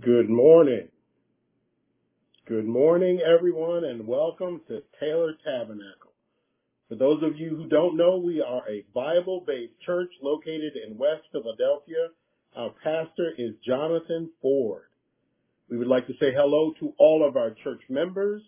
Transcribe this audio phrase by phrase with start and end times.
[0.00, 0.88] Good morning.
[2.48, 6.12] Good morning, everyone, and welcome to Taylor Tabernacle.
[6.88, 10.98] For those of you who don't know, we are a Bible based church located in
[10.98, 12.08] West Philadelphia.
[12.56, 14.82] Our pastor is Jonathan Ford.
[15.70, 18.42] We would like to say hello to all of our church members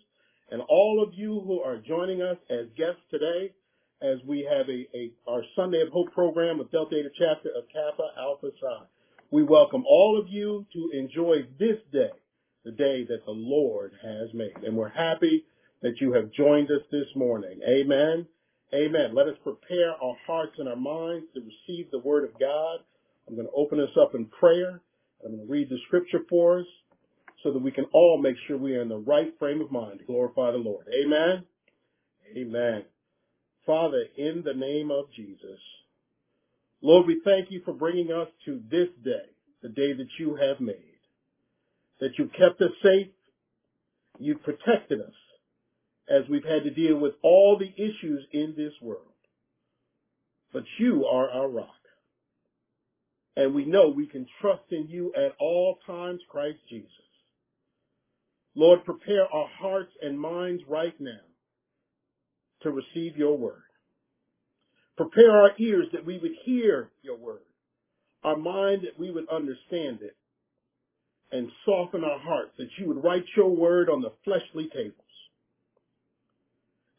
[0.51, 3.53] and all of you who are joining us as guests today
[4.01, 7.63] as we have a, a our Sunday of Hope program with Delta Eta chapter of
[7.71, 8.85] Kappa Alpha Psi.
[9.29, 12.11] We welcome all of you to enjoy this day,
[12.63, 14.55] the day that the Lord has made.
[14.65, 15.43] And we're happy
[15.81, 17.59] that you have joined us this morning.
[17.67, 18.25] Amen.
[18.73, 19.13] Amen.
[19.13, 22.79] Let us prepare our hearts and our minds to receive the word of God.
[23.27, 24.79] I'm going to open us up in prayer.
[25.25, 26.65] I'm going to read the scripture for us
[27.43, 29.99] so that we can all make sure we are in the right frame of mind
[29.99, 30.85] to glorify the Lord.
[30.87, 31.43] Amen.
[32.37, 32.85] Amen.
[33.65, 35.59] Father, in the name of Jesus,
[36.81, 39.25] Lord, we thank you for bringing us to this day,
[39.61, 40.99] the day that you have made,
[41.99, 43.07] that you kept us safe,
[44.19, 45.13] you protected us
[46.09, 49.01] as we've had to deal with all the issues in this world.
[50.53, 51.69] But you are our rock.
[53.35, 56.89] And we know we can trust in you at all times, Christ Jesus.
[58.55, 61.19] Lord, prepare our hearts and minds right now
[62.63, 63.66] to receive your word.
[64.97, 67.41] Prepare our ears that we would hear your word,
[68.23, 70.15] our mind that we would understand it,
[71.31, 74.95] and soften our hearts that you would write your word on the fleshly tables.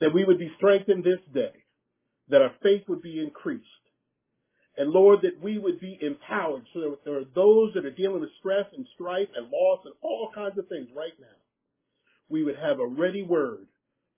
[0.00, 1.52] That we would be strengthened this day,
[2.28, 3.64] that our faith would be increased,
[4.78, 8.20] and Lord, that we would be empowered so that there are those that are dealing
[8.20, 11.26] with stress and strife and loss and all kinds of things right now.
[12.28, 13.66] We would have a ready word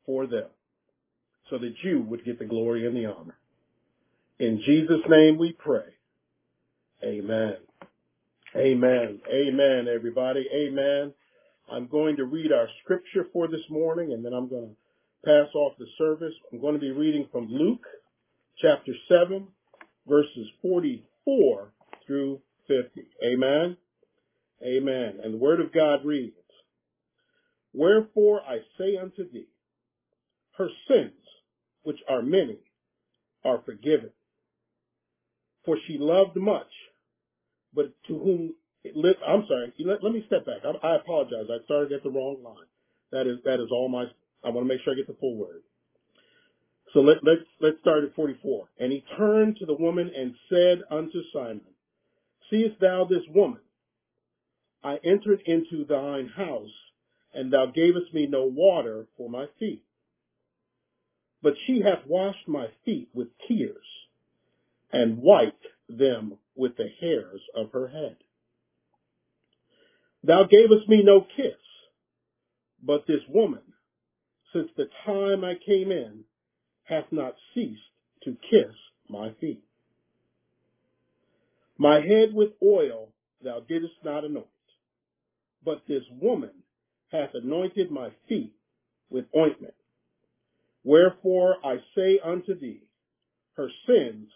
[0.05, 0.49] for them
[1.49, 3.37] so that you would get the glory and the honor.
[4.41, 5.85] In Jesus' name we pray.
[7.05, 7.57] Amen.
[8.57, 9.21] Amen.
[9.31, 10.47] Amen, everybody.
[10.51, 11.13] Amen.
[11.71, 15.55] I'm going to read our scripture for this morning and then I'm going to pass
[15.55, 16.33] off the service.
[16.51, 17.85] I'm going to be reading from Luke
[18.63, 19.47] chapter 7,
[20.09, 21.73] verses 44
[22.07, 23.09] through 50.
[23.23, 23.77] Amen.
[24.65, 25.19] Amen.
[25.23, 26.33] And the word of God reads,
[27.75, 29.49] Wherefore I say unto thee,
[30.57, 31.13] her sins,
[31.83, 32.61] which are many,
[33.45, 34.13] are forgiven.
[35.71, 36.67] For she loved much,
[37.73, 40.63] but to whom, it I'm sorry, let, let me step back.
[40.65, 41.47] I, I apologize.
[41.49, 42.67] I started at the wrong line.
[43.13, 44.07] That is, that is all my,
[44.43, 45.63] I want to make sure I get the full word.
[46.93, 48.67] So let, let's, let's start at 44.
[48.81, 51.61] And he turned to the woman and said unto Simon,
[52.51, 53.61] Seest thou this woman?
[54.83, 56.75] I entered into thine house,
[57.33, 59.85] and thou gavest me no water for my feet.
[61.45, 63.87] But she hath washed my feet with tears,
[64.93, 68.17] and wiped them with the hairs of her head.
[70.23, 71.57] Thou gavest me no kiss,
[72.83, 73.63] but this woman,
[74.53, 76.25] since the time I came in,
[76.85, 77.81] hath not ceased
[78.25, 78.75] to kiss
[79.09, 79.65] my feet.
[81.79, 83.09] My head with oil
[83.43, 84.47] thou didst not anoint,
[85.65, 86.51] but this woman
[87.11, 88.55] hath anointed my feet
[89.09, 89.75] with ointment.
[90.85, 92.83] Wherefore I say unto thee,
[93.55, 94.29] her sins,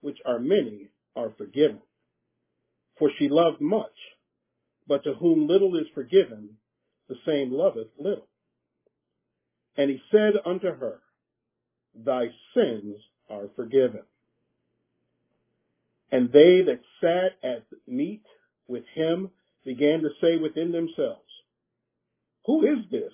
[0.00, 1.80] which are many, are forgiven.
[2.98, 3.94] For she loved much,
[4.86, 6.56] but to whom little is forgiven,
[7.08, 8.28] the same loveth little.
[9.76, 11.00] And he said unto her,
[11.94, 12.96] Thy sins
[13.30, 14.02] are forgiven.
[16.10, 18.24] And they that sat at meat
[18.66, 19.30] with him
[19.64, 21.28] began to say within themselves,
[22.46, 23.12] Who is this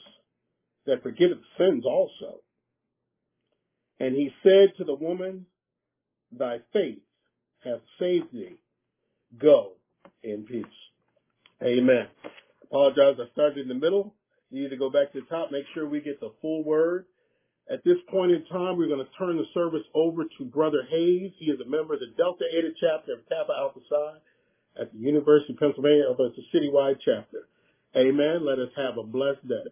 [0.86, 2.40] that forgiveth sins also?
[3.98, 5.46] And he said to the woman,
[6.38, 6.98] Thy faith
[7.64, 8.56] hath saved thee.
[9.38, 9.72] Go
[10.22, 10.64] in peace.
[11.62, 12.06] Amen.
[12.64, 14.14] Apologize, I started in the middle.
[14.50, 17.06] You need to go back to the top, make sure we get the full word.
[17.70, 21.32] At this point in time, we're going to turn the service over to Brother Hayes.
[21.38, 24.98] He is a member of the Delta Eta chapter of Kappa Alpha Psi at the
[24.98, 27.48] University of Pennsylvania, but it's a citywide chapter.
[27.96, 28.44] Amen.
[28.44, 29.64] Let us have a blessed day.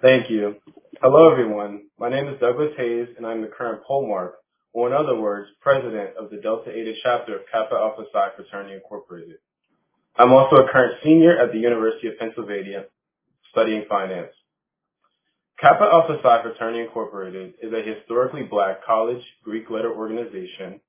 [0.00, 0.56] Thank you.
[1.02, 1.84] Hello, everyone.
[1.98, 4.34] My name is Douglas Hayes, and I'm the current polemarch,
[4.74, 8.74] or in other words, president of the Delta Eta chapter of Kappa Alpha Psi Fraternity
[8.74, 9.36] Incorporated.
[10.14, 12.84] I'm also a current senior at the University of Pennsylvania,
[13.50, 14.32] studying finance.
[15.58, 20.82] Kappa Alpha Psi Fraternity Incorporated is a historically black college Greek letter organization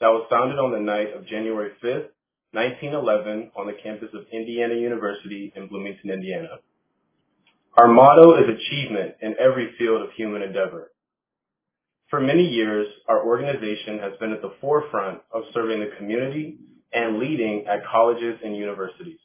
[0.00, 2.12] that was founded on the night of January 5th,
[2.52, 6.60] 1911 on the campus of Indiana University in Bloomington, Indiana.
[7.76, 10.90] Our motto is achievement in every field of human endeavor.
[12.08, 16.58] For many years, our organization has been at the forefront of serving the community
[16.92, 19.18] and leading at colleges and universities.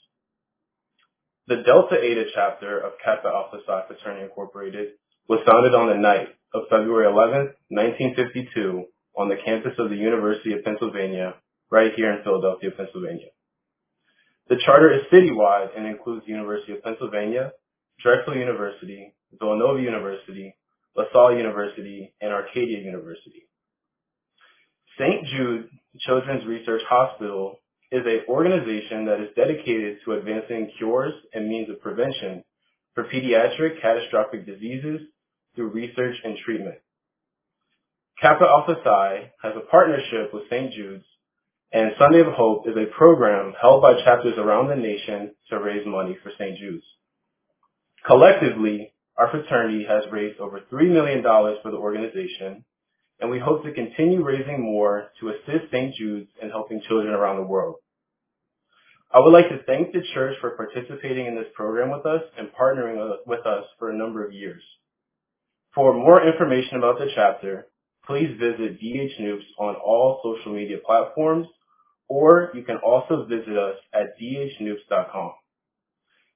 [1.48, 4.90] The Delta Eta chapter of Kappa Alpha Psi Fraternity Incorporated
[5.30, 8.84] was founded on the night of February 11, 1952,
[9.18, 11.36] on the campus of the University of Pennsylvania,
[11.70, 13.28] right here in Philadelphia, Pennsylvania.
[14.50, 17.52] The charter is citywide and includes the University of Pennsylvania,
[18.04, 20.56] Drexel University, Villanova University,
[20.96, 23.48] LaSalle University, and Arcadia University.
[24.98, 25.26] St.
[25.28, 25.70] Jude
[26.00, 27.60] Children's Research Hospital
[27.92, 32.44] is an organization that is dedicated to advancing cures and means of prevention
[32.94, 35.02] for pediatric catastrophic diseases
[35.56, 36.78] through research and treatment.
[38.22, 40.72] Kappa Alpha Psi has a partnership with St.
[40.74, 41.06] Jude's,
[41.74, 45.86] and Sunday of Hope is a program held by chapters around the nation to raise
[45.86, 46.58] money for St.
[46.58, 46.84] Jude's.
[48.06, 52.66] Collectively, our fraternity has raised over $3 million for the organization,
[53.20, 55.94] and we hope to continue raising more to assist St.
[55.96, 57.76] Jude's in helping children around the world.
[59.14, 62.50] I would like to thank the church for participating in this program with us and
[62.60, 64.64] partnering with us for a number of years.
[65.76, 67.68] For more information about the chapter,
[68.08, 71.48] please visit DH Noops on all social media platforms,
[72.08, 75.32] or you can also visit us at dhnoops.com.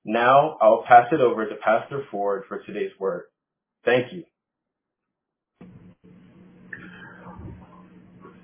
[0.06, 3.24] Now I'll pass it over to Pastor Ford for today's word.
[3.84, 4.24] Thank you.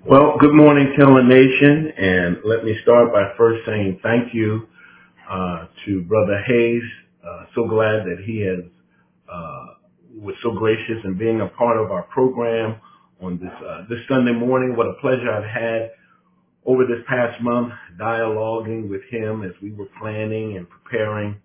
[0.04, 4.66] Well, good morning, Taylor Nation, and let me start by first saying thank you
[5.30, 6.82] uh, to Brother Hayes.
[7.24, 8.64] Uh, so glad that he has
[9.32, 9.66] uh,
[10.16, 12.80] was so gracious in being a part of our program
[13.20, 14.74] on this uh, this Sunday morning.
[14.76, 15.92] What a pleasure I've had
[16.66, 21.40] over this past month dialoguing with him as we were planning and preparing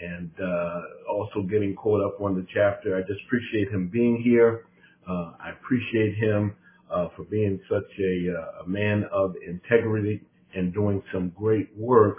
[0.00, 0.80] and uh,
[1.10, 2.96] also getting caught up on the chapter.
[2.96, 4.66] I just appreciate him being here.
[5.08, 6.54] Uh, I appreciate him
[6.90, 10.22] uh, for being such a, uh, a man of integrity
[10.54, 12.18] and doing some great work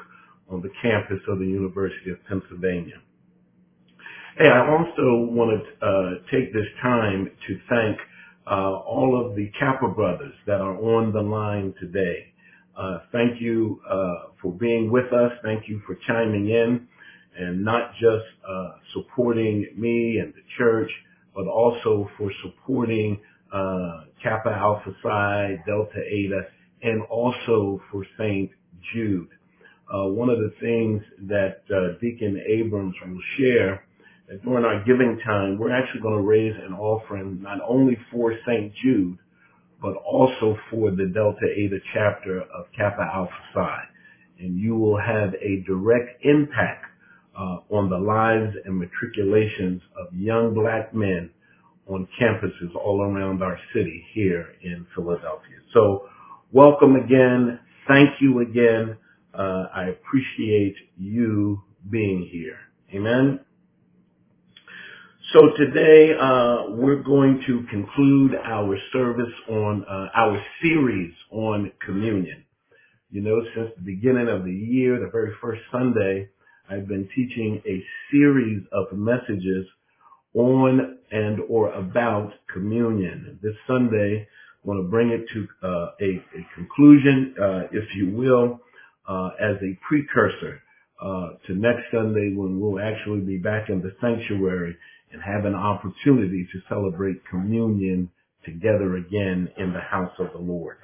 [0.50, 3.02] on the campus of the University of Pennsylvania.
[4.38, 7.98] Hey, I also want to uh, take this time to thank
[8.46, 12.34] uh, all of the Kappa brothers that are on the line today.
[12.78, 15.32] Uh, thank you uh, for being with us.
[15.42, 16.88] Thank you for chiming in
[17.38, 20.90] and not just uh, supporting me and the church,
[21.36, 23.20] but also for supporting
[23.54, 26.42] uh, Kappa Alpha Psi, Delta Eta,
[26.84, 28.50] and also for St.
[28.94, 29.28] Jude.
[29.94, 33.86] Uh, one of the things that uh, Deacon Abrams will share
[34.28, 38.34] that during our giving time, we're actually going to raise an offering not only for
[38.48, 38.74] St.
[38.84, 39.18] Jude,
[39.82, 43.80] but also for the Delta Eta chapter of Kappa Alpha Psi.
[44.40, 46.86] And you will have a direct impact
[47.38, 51.30] uh, on the lives and matriculations of young black men
[51.88, 55.58] on campuses all around our city here in Philadelphia.
[55.74, 56.08] So
[56.52, 57.60] welcome again.
[57.88, 58.98] Thank you again.
[59.34, 62.58] Uh, I appreciate you being here.
[62.94, 63.40] Amen.
[65.34, 72.46] So today uh, we're going to conclude our service on uh, our series on communion.
[73.12, 76.30] You know, since the beginning of the year, the very first Sunday,
[76.70, 79.68] I've been teaching a series of messages
[80.34, 83.40] on and or about communion.
[83.44, 88.10] This Sunday, I want to bring it to uh, a, a, conclusion, uh, if you
[88.10, 88.60] will,
[89.08, 90.62] uh, as a precursor
[91.02, 94.76] uh, to next Sunday when we'll actually be back in the sanctuary
[95.12, 98.10] and have an opportunity to celebrate communion
[98.44, 100.78] together again in the house of the Lord.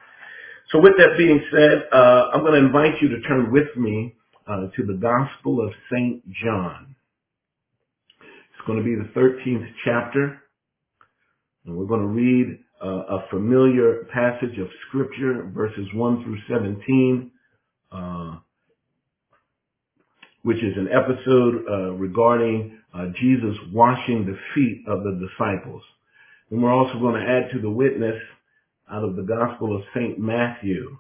[0.72, 4.16] So with that being said, uh, I'm going to invite you to turn with me
[4.48, 6.24] uh, to the Gospel of St.
[6.44, 6.96] John.
[8.20, 10.42] It's going to be the 13th chapter,
[11.66, 17.32] and we're going to read uh, a familiar passage of Scripture, verses 1 through 17,
[17.92, 18.38] uh,
[20.44, 25.84] which is an episode uh, regarding uh, Jesus washing the feet of the disciples.
[26.50, 28.20] And we're also going to add to the witness
[28.92, 30.20] out of the Gospel of St.
[30.20, 30.98] Matthew,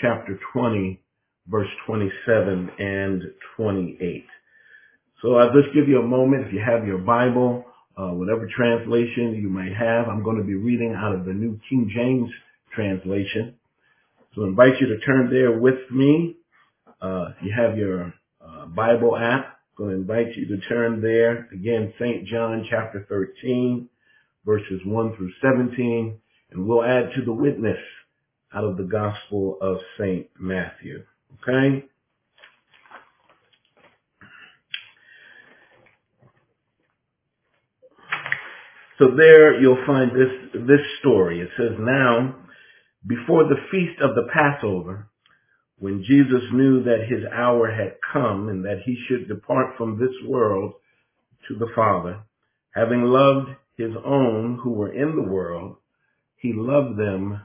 [0.00, 1.00] chapter 20,
[1.46, 3.22] verse 27 and
[3.56, 4.26] 28.
[5.22, 7.64] So I'll just give you a moment if you have your Bible,
[7.96, 10.08] uh, whatever translation you might have.
[10.08, 12.30] I'm going to be reading out of the New King James
[12.74, 13.54] translation.
[14.34, 16.36] So I invite you to turn there with me.
[17.00, 18.12] Uh, if you have your
[18.44, 21.48] uh, Bible app, I'm going to invite you to turn there.
[21.52, 22.26] Again, St.
[22.26, 23.88] John chapter 13,
[24.44, 26.18] verses 1 through 17,
[26.50, 27.78] and we'll add to the witness
[28.54, 30.28] out of the Gospel of St.
[30.38, 31.04] Matthew.
[31.42, 31.84] Okay?
[38.98, 41.40] So there you'll find this, this story.
[41.40, 42.36] It says, Now,
[43.06, 45.08] before the feast of the Passover,
[45.78, 50.14] when Jesus knew that his hour had come and that he should depart from this
[50.26, 50.74] world
[51.48, 52.20] to the Father,
[52.74, 55.76] having loved his own who were in the world,
[56.36, 57.40] he loved them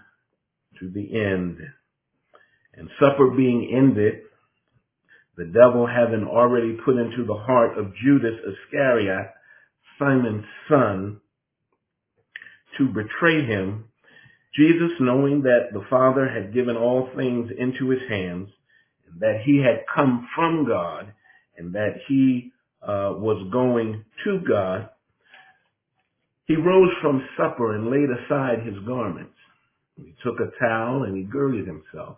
[0.79, 1.57] to the end.
[2.73, 4.21] And supper being ended,
[5.37, 9.31] the devil having already put into the heart of Judas Iscariot,
[9.97, 11.21] Simon's son,
[12.77, 13.85] to betray him,
[14.55, 18.49] Jesus, knowing that the Father had given all things into his hands,
[19.07, 21.13] and that he had come from God,
[21.57, 24.89] and that he uh, was going to God,
[26.45, 29.35] he rose from supper and laid aside his garments.
[29.97, 32.17] He took a towel and he girded himself.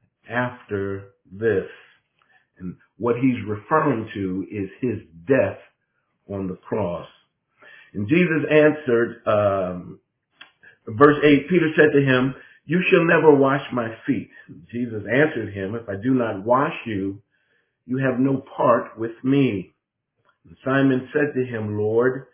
[0.31, 1.67] after this.
[2.59, 5.57] And what he's referring to is his death
[6.29, 7.07] on the cross.
[7.93, 9.99] And Jesus answered, um,
[10.87, 12.35] verse 8, Peter said to him,
[12.65, 14.29] You shall never wash my feet.
[14.71, 17.21] Jesus answered him, If I do not wash you,
[17.85, 19.73] you have no part with me.
[20.45, 22.27] And Simon said to him, Lord,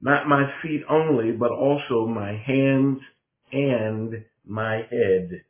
[0.00, 2.98] not my feet only, but also my hands
[3.52, 5.42] and my head.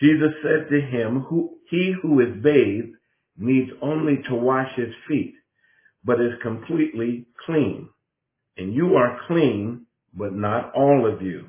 [0.00, 2.94] Jesus said to him, who, He who is bathed
[3.36, 5.34] needs only to wash his feet,
[6.04, 7.88] but is completely clean.
[8.56, 11.46] And you are clean, but not all of you.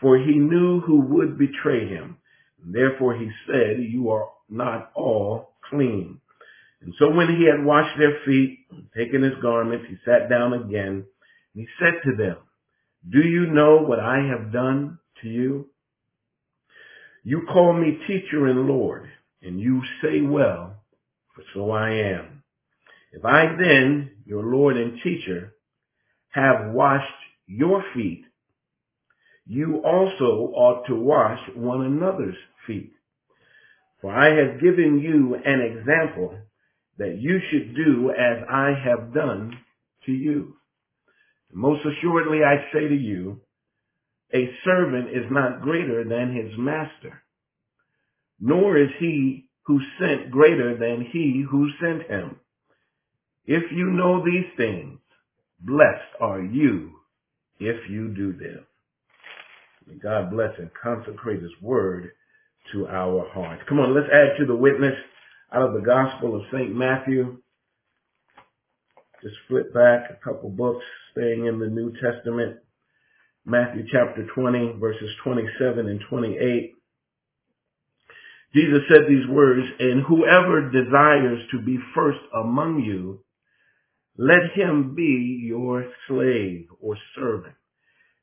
[0.00, 2.18] For he knew who would betray him.
[2.64, 6.20] Therefore he said, You are not all clean.
[6.80, 8.58] And so when he had washed their feet,
[8.96, 11.04] taken his garments, he sat down again,
[11.54, 12.36] and he said to them,
[13.08, 15.70] Do you know what I have done to you?
[17.26, 19.08] You call me teacher and Lord,
[19.40, 20.76] and you say well,
[21.34, 22.42] for so I am.
[23.12, 25.54] If I then, your Lord and teacher,
[26.32, 27.04] have washed
[27.46, 28.24] your feet,
[29.46, 32.92] you also ought to wash one another's feet.
[34.02, 36.38] For I have given you an example
[36.98, 39.56] that you should do as I have done
[40.04, 40.56] to you.
[41.50, 43.40] Most assuredly I say to you,
[44.34, 47.22] a servant is not greater than his master,
[48.40, 52.36] nor is he who sent greater than he who sent him.
[53.46, 54.98] If you know these things,
[55.60, 56.92] blessed are you
[57.58, 58.66] if you do them.
[59.86, 62.10] May God bless and consecrate his word
[62.72, 63.62] to our hearts.
[63.68, 64.94] Come on, let's add to the witness
[65.52, 66.74] out of the Gospel of St.
[66.74, 67.38] Matthew.
[69.22, 72.58] Just flip back a couple books, staying in the New Testament.
[73.46, 76.74] Matthew chapter 20, verses 27 and 28.
[78.54, 83.20] Jesus said these words, and whoever desires to be first among you,
[84.16, 87.54] let him be your slave or servant.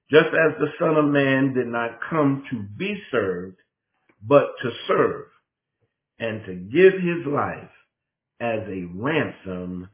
[0.09, 3.57] Just as the Son of Man did not come to be served,
[4.25, 5.25] but to serve
[6.17, 7.69] and to give his life
[8.39, 9.89] as a ransom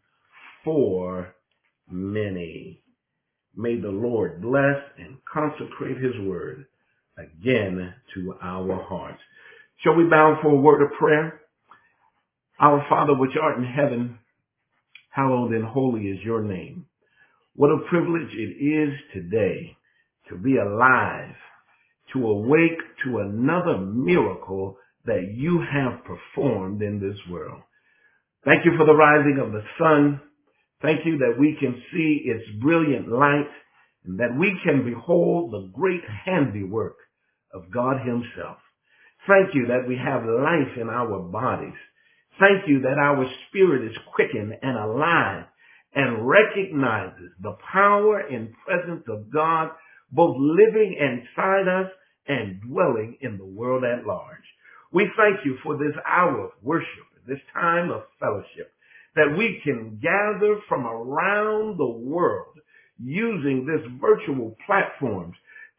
[0.64, 1.36] for
[1.90, 2.82] many.
[3.58, 6.68] May the Lord bless and consecrate his word
[7.18, 9.20] again to our hearts.
[9.84, 11.42] Shall we bow for a word of prayer?
[12.60, 14.20] Our Father which art in heaven,
[15.10, 16.86] hallowed and holy is your name.
[17.56, 19.76] What a privilege it is today
[20.30, 21.34] to be alive,
[22.14, 27.62] to awake to another miracle that you have performed in this world.
[28.46, 30.22] Thank you for the rising of the sun.
[30.82, 33.50] Thank you that we can see its brilliant light
[34.06, 36.96] and that we can behold the great handiwork
[37.54, 38.58] of God himself.
[39.28, 41.78] Thank you that we have life in our bodies.
[42.40, 45.46] Thank you that our spirit is quickened and alive
[45.96, 49.72] and recognizes the power and presence of God
[50.12, 51.92] both living inside us
[52.28, 54.38] and dwelling in the world at large.
[54.94, 58.72] We thank you for this hour of worship, this time of fellowship,
[59.18, 62.58] that we can gather from around the world
[63.04, 65.36] using this virtual platforms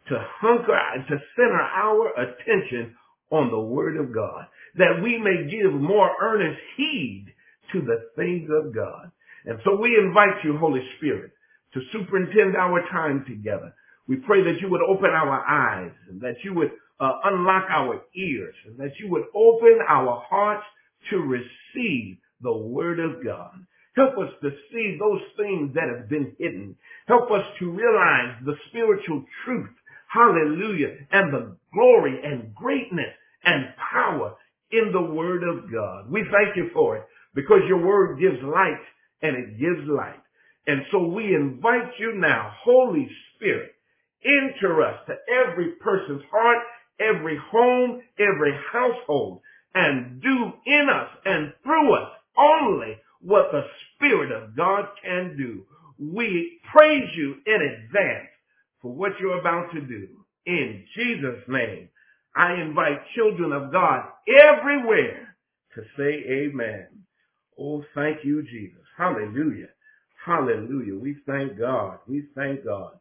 [0.08, 0.78] to hunker,
[1.08, 2.94] to center our attention
[3.30, 7.26] on the word of God, that we may give more earnest heed
[7.72, 9.10] to the things of God.
[9.44, 11.32] And so we invite you, Holy Spirit,
[11.74, 13.74] to superintend our time together.
[14.08, 18.00] We pray that you would open our eyes and that you would uh, unlock our
[18.16, 20.64] ears and that you would open our hearts
[21.10, 23.66] to receive the word of God.
[23.96, 26.76] Help us to see those things that have been hidden.
[27.06, 29.70] Help us to realize the spiritual truth.
[30.08, 30.94] Hallelujah.
[31.10, 33.12] And the glory and greatness
[33.44, 34.34] and power
[34.70, 36.10] in the word of God.
[36.10, 37.04] We thank you for it
[37.34, 38.80] because your word gives light
[39.22, 40.20] and it gives light.
[40.66, 43.72] And so we invite you now, Holy Spirit,
[44.24, 46.58] enter us to every person's heart,
[47.00, 49.40] every home, every household,
[49.74, 53.62] and do in us and through us only what the
[53.94, 55.62] Spirit of God can do.
[55.98, 58.28] We praise you in advance
[58.80, 60.08] for what you're about to do.
[60.46, 61.88] In Jesus' name,
[62.34, 65.36] I invite children of God everywhere
[65.74, 66.86] to say amen.
[67.58, 68.82] Oh, thank you, Jesus.
[68.96, 69.68] Hallelujah.
[70.24, 70.96] Hallelujah.
[70.98, 71.98] We thank God.
[72.06, 72.92] We thank God.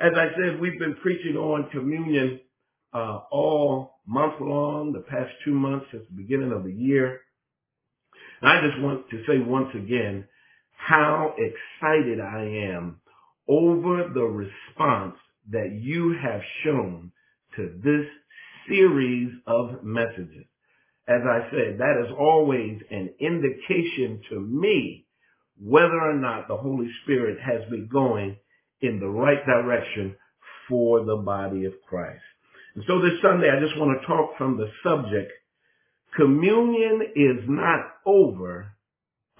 [0.00, 2.40] As I said, we've been preaching on communion
[2.94, 7.20] uh, all month long, the past two months since the beginning of the year.
[8.40, 10.26] And I just want to say once again
[10.76, 13.00] how excited I am
[13.48, 15.16] over the response
[15.50, 17.12] that you have shown
[17.56, 18.06] to this
[18.68, 20.46] series of messages.
[21.08, 25.06] As I said, that is always an indication to me
[25.60, 28.36] whether or not the Holy Spirit has been going
[28.80, 30.14] in the right direction
[30.68, 32.22] for the body of Christ.
[32.74, 35.32] And so this Sunday, I just want to talk from the subject,
[36.14, 38.72] communion is not over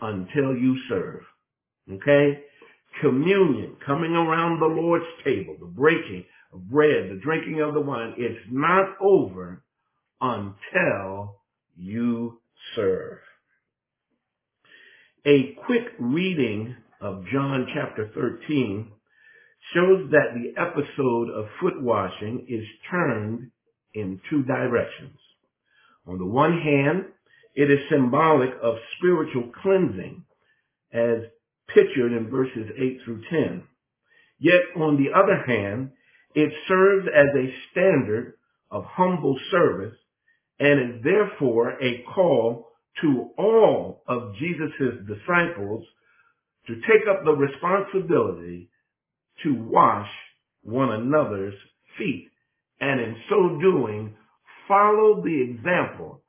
[0.01, 1.21] until you serve.
[1.91, 2.41] Okay?
[3.01, 8.15] Communion, coming around the Lord's table, the breaking of bread, the drinking of the wine,
[8.17, 9.63] it's not over
[10.21, 11.37] until
[11.77, 12.41] you
[12.75, 13.19] serve.
[15.27, 18.91] A quick reading of John chapter 13
[19.75, 23.51] shows that the episode of foot washing is turned
[23.95, 25.19] in two directions.
[26.07, 27.05] On the one hand,
[27.55, 30.25] it is symbolic of spiritual cleansing
[30.93, 31.19] as
[31.69, 33.63] pictured in verses 8 through 10.
[34.39, 35.91] Yet on the other hand,
[36.35, 38.35] it serves as a standard
[38.71, 39.97] of humble service
[40.61, 42.69] and is therefore a call
[43.01, 45.85] to all of Jesus' disciples
[46.67, 48.69] to take up the responsibility
[49.43, 50.09] to wash
[50.63, 51.55] one another's
[51.97, 52.29] feet
[52.81, 54.15] and in so doing
[54.67, 56.23] follow the example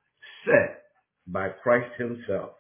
[0.46, 0.84] set
[1.28, 2.52] by Christ himself.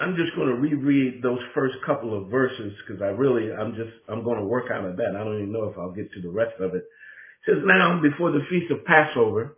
[0.00, 3.94] I'm just going to reread those first couple of verses because I really, I'm just,
[4.08, 5.14] I'm going to work out of that.
[5.16, 6.82] I don't even know if I'll get to the rest of it.
[6.82, 9.56] It says, now before the feast of Passover,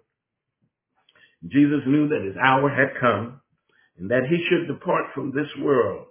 [1.46, 3.40] Jesus knew that his hour had come
[3.98, 6.06] and that he should depart from this world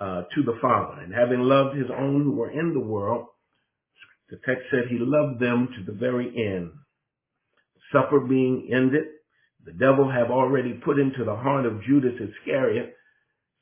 [0.00, 1.02] uh, to the Father.
[1.02, 3.26] And having loved his own who were in the world,
[4.30, 6.72] the text said he loved them to the very end.
[7.92, 9.04] Supper being ended,
[9.64, 12.94] the devil have already put into the heart of Judas Iscariot,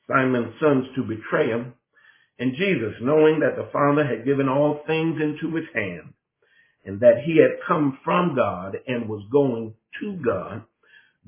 [0.09, 1.73] Simon's sons, to betray him.
[2.39, 6.13] And Jesus, knowing that the Father had given all things into his hand,
[6.85, 10.63] and that he had come from God and was going to God,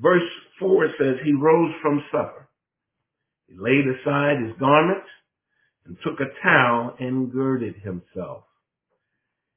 [0.00, 2.48] verse 4 says he rose from supper
[3.52, 5.08] he laid aside his garments
[5.84, 8.44] and took a towel and girded himself.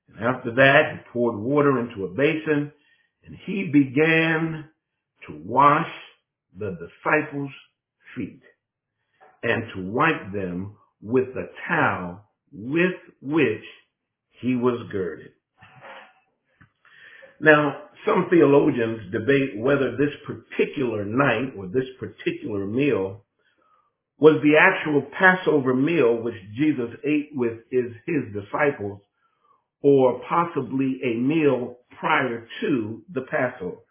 [0.09, 2.71] And after that, he poured water into a basin
[3.25, 4.65] and he began
[5.27, 5.89] to wash
[6.57, 7.51] the disciples'
[8.15, 8.41] feet
[9.45, 13.63] and to wipe them with the towel with which
[14.41, 15.31] he was girded.
[17.39, 23.23] Now, some theologians debate whether this particular night or this particular meal
[24.17, 29.01] was the actual Passover meal which Jesus ate with his, his disciples
[29.81, 33.84] or possibly a meal prior to the Passover.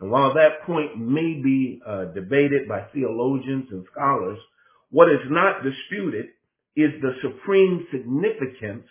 [0.00, 4.38] And while that point may be uh, debated by theologians and scholars,
[4.90, 6.26] what is not disputed
[6.76, 8.84] is the supreme significance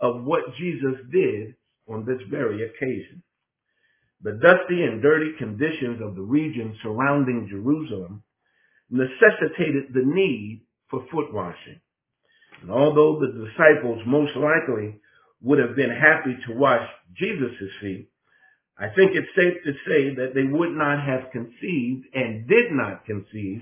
[0.00, 1.54] of what Jesus did
[1.88, 3.22] on this very occasion.
[4.22, 8.22] The dusty and dirty conditions of the region surrounding Jerusalem
[8.90, 11.80] necessitated the need for foot washing.
[12.60, 15.00] And although the disciples most likely
[15.40, 16.86] would have been happy to wash
[17.16, 18.08] Jesus' feet,
[18.82, 23.06] I think it's safe to say that they would not have conceived and did not
[23.06, 23.60] conceive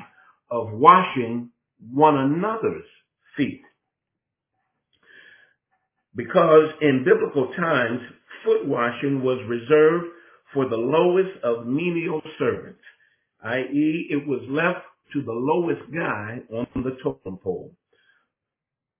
[0.50, 1.50] of washing
[1.92, 2.86] one another's
[3.36, 3.60] feet.
[6.16, 8.00] Because in biblical times,
[8.46, 10.06] foot washing was reserved
[10.54, 12.80] for the lowest of menial servants,
[13.44, 17.76] i.e., it was left to the lowest guy on the totem pole.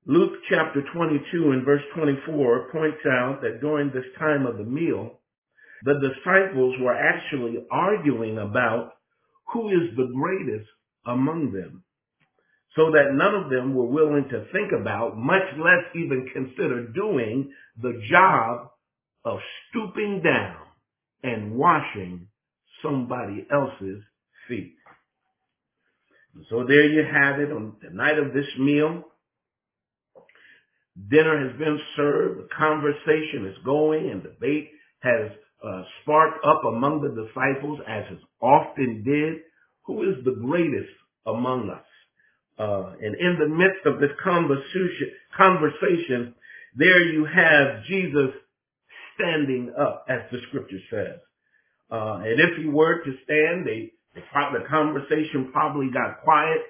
[0.05, 5.20] Luke chapter 22 and verse 24 points out that during this time of the meal,
[5.85, 8.93] the disciples were actually arguing about
[9.53, 10.69] who is the greatest
[11.07, 11.85] among them.
[12.77, 17.53] So that none of them were willing to think about, much less even consider doing
[17.81, 18.71] the job
[19.25, 19.39] of
[19.69, 20.57] stooping down
[21.23, 22.29] and washing
[22.83, 24.03] somebody else's
[24.49, 24.75] feet.
[26.49, 29.05] So there you have it on the night of this meal.
[31.11, 37.03] Dinner has been served, the conversation is going, and debate has uh, sparked up among
[37.03, 39.43] the disciples, as it often did.
[39.87, 40.93] Who is the greatest
[41.27, 41.85] among us?
[42.59, 46.35] Uh, and in the midst of this conversation, conversation,
[46.77, 48.31] there you have Jesus
[49.15, 51.21] standing up, as the scripture says.
[51.91, 56.61] Uh, and if he were to stand, they, the conversation probably got quiet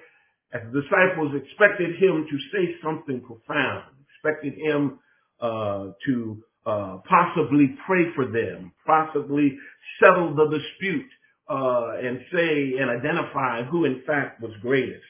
[0.53, 3.83] as the disciples expected him to say something profound,
[4.15, 4.99] expected him
[5.39, 9.57] uh, to uh, possibly pray for them, possibly
[9.99, 11.09] settle the dispute,
[11.49, 15.03] uh, and say and identify who in fact was greatest.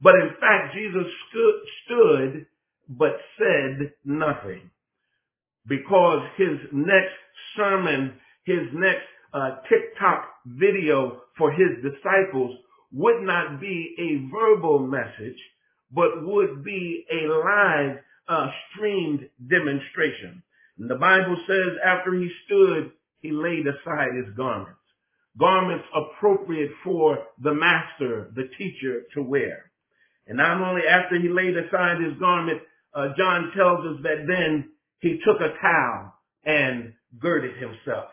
[0.00, 2.46] But in fact, Jesus stood, stood
[2.88, 4.70] but said nothing
[5.66, 7.14] because his next
[7.56, 12.56] sermon, his next uh, TikTok video for his disciples
[12.92, 15.38] would not be a verbal message,
[15.92, 17.96] but would be a live
[18.28, 20.42] uh, streamed demonstration.
[20.78, 24.78] And the Bible says after he stood, he laid aside his garments.
[25.38, 29.70] Garments appropriate for the master, the teacher to wear.
[30.26, 32.60] And not only after he laid aside his garment,
[32.94, 36.14] uh, John tells us that then he took a towel
[36.44, 38.10] and girded himself.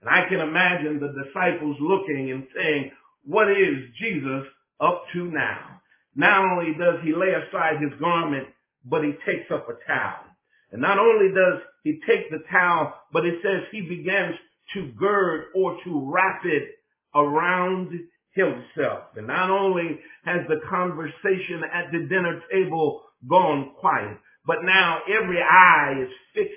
[0.00, 2.90] And I can imagine the disciples looking and saying,
[3.24, 4.44] what is Jesus
[4.80, 5.80] up to now?
[6.14, 8.48] Not only does he lay aside his garment,
[8.84, 10.24] but he takes up a towel.
[10.72, 14.36] And not only does he takes the towel, but it says he begins
[14.74, 16.68] to gird or to wrap it
[17.14, 17.90] around
[18.34, 19.04] himself.
[19.16, 25.40] And not only has the conversation at the dinner table gone quiet, but now every
[25.40, 26.54] eye is fixed,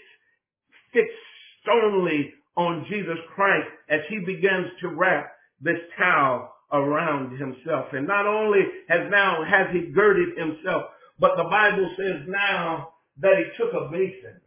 [0.94, 7.88] fixed only on Jesus Christ as he begins to wrap this towel around himself.
[7.94, 10.84] And not only has now, has he girded himself,
[11.20, 14.42] but the Bible says now that he took a basin.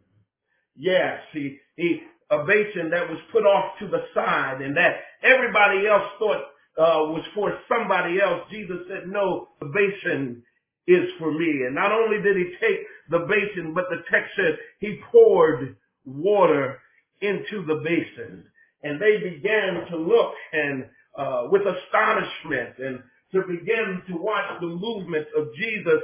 [0.79, 1.99] Yes, he, he,
[2.31, 6.41] a basin that was put off to the side and that everybody else thought
[6.77, 8.43] uh, was for somebody else.
[8.49, 10.41] Jesus said, no, the basin
[10.87, 11.65] is for me.
[11.65, 16.79] And not only did he take the basin, but the text says he poured water
[17.19, 18.45] into the basin.
[18.81, 20.85] And they began to look and
[21.17, 22.99] uh, with astonishment and
[23.33, 26.01] to begin to watch the movements of Jesus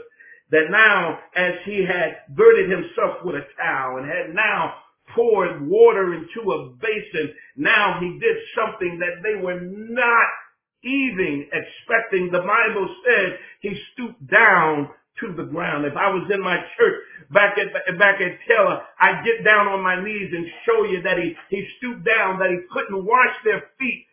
[0.51, 4.75] that now as he had girded himself with a towel and had now
[5.15, 10.27] poured water into a basin, now he did something that they were not
[10.83, 12.29] even expecting.
[12.31, 14.89] The Bible said he stooped down
[15.21, 15.85] to the ground.
[15.85, 16.95] If I was in my church
[17.31, 21.17] back at back at Taylor, I'd get down on my knees and show you that
[21.17, 24.05] he, he stooped down, that he couldn't wash their feet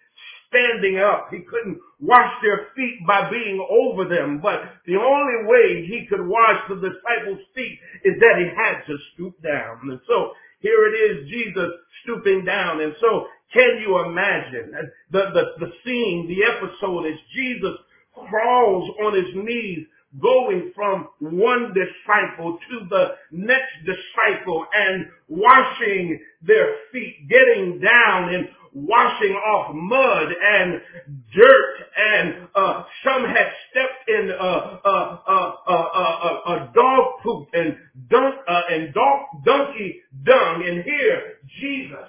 [0.53, 1.29] standing up.
[1.33, 4.41] He couldn't wash their feet by being over them.
[4.41, 8.97] But the only way he could wash the disciples' feet is that he had to
[9.15, 9.81] stoop down.
[9.89, 11.73] And so here it is, Jesus
[12.05, 12.81] stooping down.
[12.81, 14.73] And so can you imagine
[15.11, 17.77] the, the, the scene, the episode as Jesus
[18.15, 19.87] crawls on his knees
[20.21, 28.49] going from one disciple to the next disciple and washing their feet, getting down and
[28.75, 30.81] washing off mud and
[31.35, 37.77] dirt and uh, some had stepped in uh, uh, uh, uh, uh dog poop and
[38.09, 38.35] dunk
[38.71, 40.65] and dog, donkey dung.
[40.67, 42.09] And here Jesus,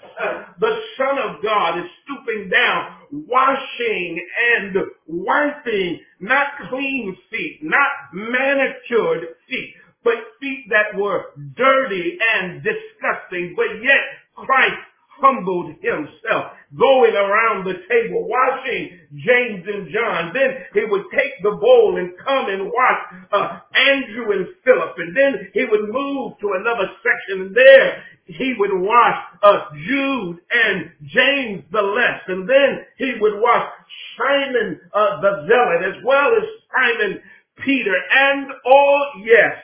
[0.59, 9.35] the Son of God is stooping down, washing and wiping not clean feet, not manicured
[9.49, 9.73] feet,
[10.03, 14.01] but feet that were dirty and disgusting, but yet
[14.35, 14.81] Christ
[15.23, 20.35] humbled himself, going around the table, washing James and John.
[20.35, 22.99] Then he would take the bowl and come and wash
[23.31, 24.93] uh, Andrew and Philip.
[24.97, 27.47] And then he would move to another section.
[27.47, 32.21] And there he would wash uh, Jude and James the less.
[32.27, 33.71] And then he would wash
[34.17, 37.21] Simon uh, the zealot as well as Simon
[37.57, 37.95] Peter.
[38.11, 39.55] And oh yes,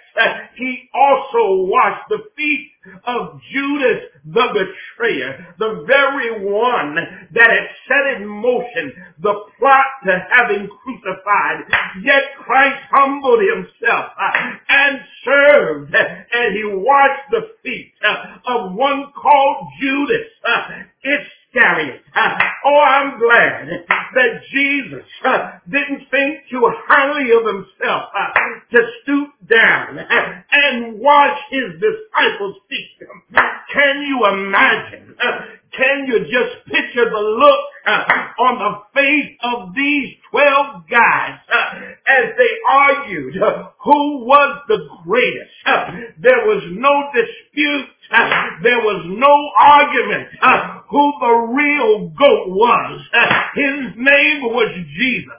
[0.56, 2.72] he also washed the feet
[3.06, 6.96] of Judas the betrayer, the very one
[7.34, 11.66] that had set in motion the plot to have him crucified.
[12.04, 19.12] Yet Christ humbled himself uh, and served and he washed the feet uh, of one
[19.16, 20.28] called Judas.
[20.48, 22.02] Uh, it's Iscariot.
[22.16, 23.68] Uh, oh, I'm glad
[24.14, 28.40] that Jesus uh, didn't think too highly of himself uh,
[28.72, 30.00] to stoop down
[30.52, 33.08] and wash his disciples' feet.
[33.74, 35.16] Can you imagine?
[35.76, 38.04] Can you just picture the look uh,
[38.40, 44.80] on the face of these 12 guys uh, as they argued uh, who was the
[45.06, 45.54] greatest?
[46.22, 47.88] There was no dispute.
[48.64, 50.30] There was no argument
[50.90, 53.02] who the real goat was.
[53.56, 55.34] His name was Jesus.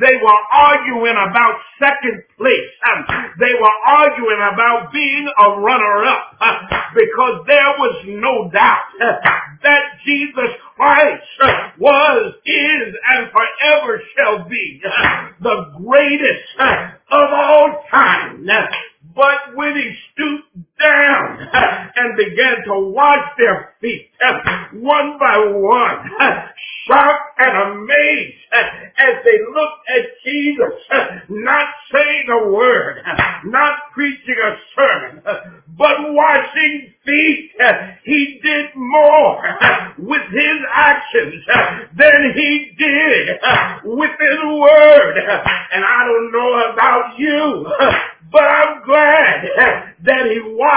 [0.00, 2.72] They were arguing about second place.
[3.38, 6.40] They were arguing about being a runner-up
[6.94, 8.84] because there was no doubt
[9.62, 11.24] that Jesus Christ
[11.78, 14.80] was, is, and forever shall be
[15.40, 16.48] the greatest
[17.10, 18.46] of all time.
[19.14, 21.48] But when he stooped down
[21.96, 24.10] and began to wash their feet
[24.72, 26.10] one by one,
[26.86, 30.74] shocked and amazed as they looked at Jesus,
[31.28, 33.02] not saying a word,
[33.44, 35.22] not preaching a sermon,
[35.78, 37.50] but washing feet.
[38.04, 39.42] He did more
[39.98, 41.44] with his actions
[41.96, 43.28] than he did
[43.84, 45.16] with his word.
[45.72, 47.66] And I don't know about you,
[48.32, 49.44] but I'm glad
[50.04, 50.69] that he washed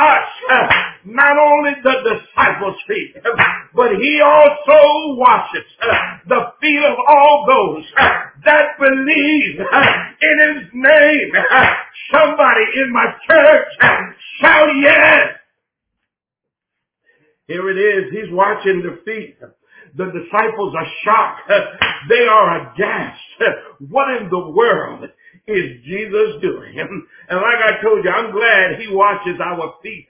[1.05, 3.15] not only the disciples' feet,
[3.73, 5.65] but he also washes
[6.27, 7.85] the feet of all those
[8.45, 11.31] that believe in his name.
[12.11, 13.67] Somebody in my church
[14.39, 15.39] shout yes.
[17.47, 18.11] Here it is.
[18.11, 19.37] He's watching the feet.
[19.95, 21.51] The disciples are shocked.
[22.09, 23.19] They are aghast.
[23.79, 25.09] What in the world
[25.47, 26.75] is Jesus doing?
[27.29, 30.07] And like I told you, I'm glad he washes our feet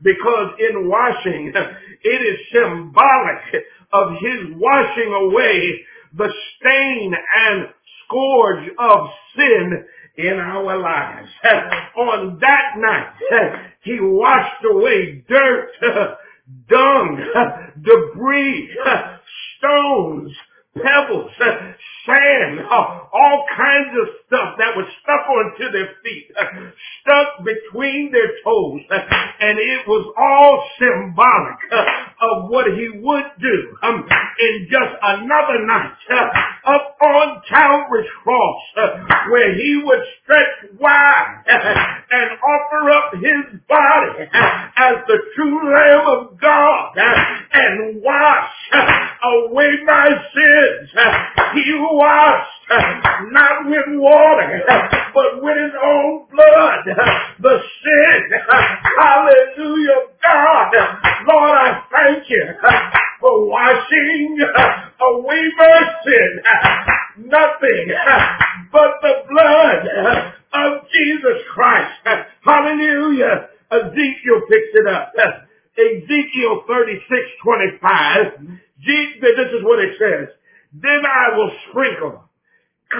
[0.00, 1.52] because in washing,
[2.02, 5.80] it is symbolic of his washing away
[6.16, 7.66] the stain and
[8.06, 9.84] scourge of sin
[10.16, 11.28] in our lives.
[11.96, 15.70] On that night, he washed away dirt,
[16.68, 17.18] dung,
[17.80, 18.70] debris,
[19.58, 20.32] stones,
[20.74, 21.30] pebbles,
[22.06, 26.32] sand, all kinds of stuff that was stuck onto their feet,
[27.02, 28.80] stuck between their toes.
[28.90, 31.58] And it was all symbolic
[32.20, 35.92] of what he would do in just another night
[36.64, 38.62] up on Calvary's cross
[39.30, 44.30] where he would stretch wide and offer up his body
[44.76, 46.96] as the true Lamb of God
[47.52, 48.50] and wash
[49.22, 50.08] away my
[51.54, 52.48] He washed
[53.30, 54.62] not with water,
[55.14, 56.84] but with his own blood.
[57.40, 58.22] The sin.
[58.98, 60.72] Hallelujah, God.
[61.28, 62.44] Lord, I thank you
[63.20, 64.38] for washing
[65.00, 66.42] away my sin.
[67.26, 67.92] Nothing
[68.72, 69.86] but the blood
[70.54, 71.92] of Jesus Christ.
[72.44, 73.48] Hallelujah.
[73.70, 75.12] Ezekiel picks it up.
[75.78, 77.08] Ezekiel 36,
[77.42, 78.26] 25.
[78.84, 80.28] This is what it says.
[80.74, 82.22] Then I will sprinkle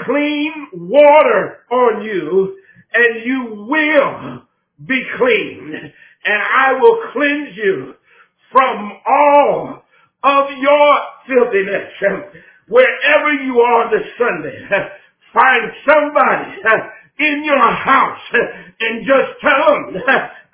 [0.05, 2.57] clean water on you
[2.93, 4.41] and you will
[4.87, 5.91] be clean
[6.25, 7.93] and I will cleanse you
[8.51, 9.83] from all
[10.23, 11.91] of your filthiness.
[12.67, 14.67] Wherever you are this Sunday,
[15.33, 16.51] find somebody
[17.19, 18.19] in your house
[18.79, 20.01] and just tell them,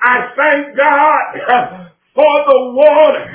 [0.02, 3.26] I thank God for the water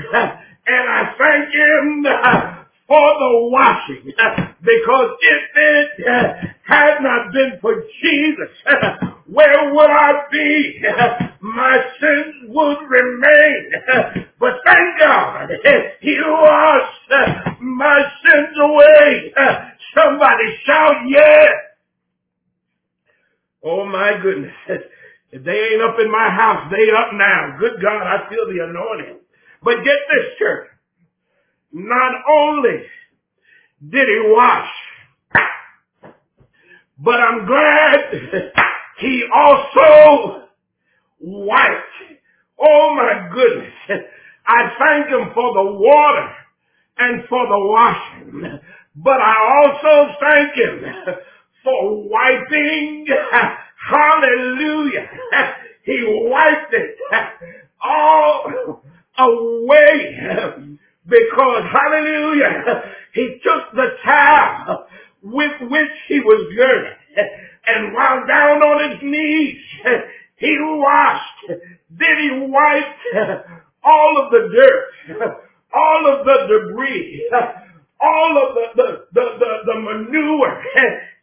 [0.67, 6.33] and I thank him for the washing because if it eh,
[6.65, 10.81] had not been for Jesus, eh, where would I be?
[10.87, 13.71] Eh, my sins would remain.
[14.39, 15.49] But thank God,
[16.01, 17.11] He washed
[17.61, 19.33] my sins away.
[19.95, 21.53] Somebody shout yes.
[23.65, 24.53] Oh my goodness.
[25.33, 27.57] If they ain't up in my house, they up now.
[27.59, 29.19] Good God, I feel the anointing.
[29.65, 30.69] But get this, church.
[31.77, 32.85] Not only
[33.91, 34.69] did he wash,
[37.01, 38.53] but I'm glad
[39.01, 40.45] he also
[41.19, 41.83] wiped.
[42.61, 43.73] Oh my goodness.
[44.47, 46.29] I thank him for the water
[46.99, 48.61] and for the washing,
[48.95, 50.85] but I also thank him
[51.65, 53.07] for wiping.
[53.91, 55.09] Hallelujah.
[55.85, 56.97] He wiped it
[57.83, 58.81] all
[59.19, 62.83] away because hallelujah,
[63.15, 64.87] he took the towel
[65.23, 66.99] with which he was girded
[67.67, 69.59] and while down on his knees,
[70.37, 73.01] he washed, then he wiped
[73.85, 75.41] all of the dirt
[75.75, 77.29] all of the debris,
[78.01, 80.63] all of the, the, the, the, the manure.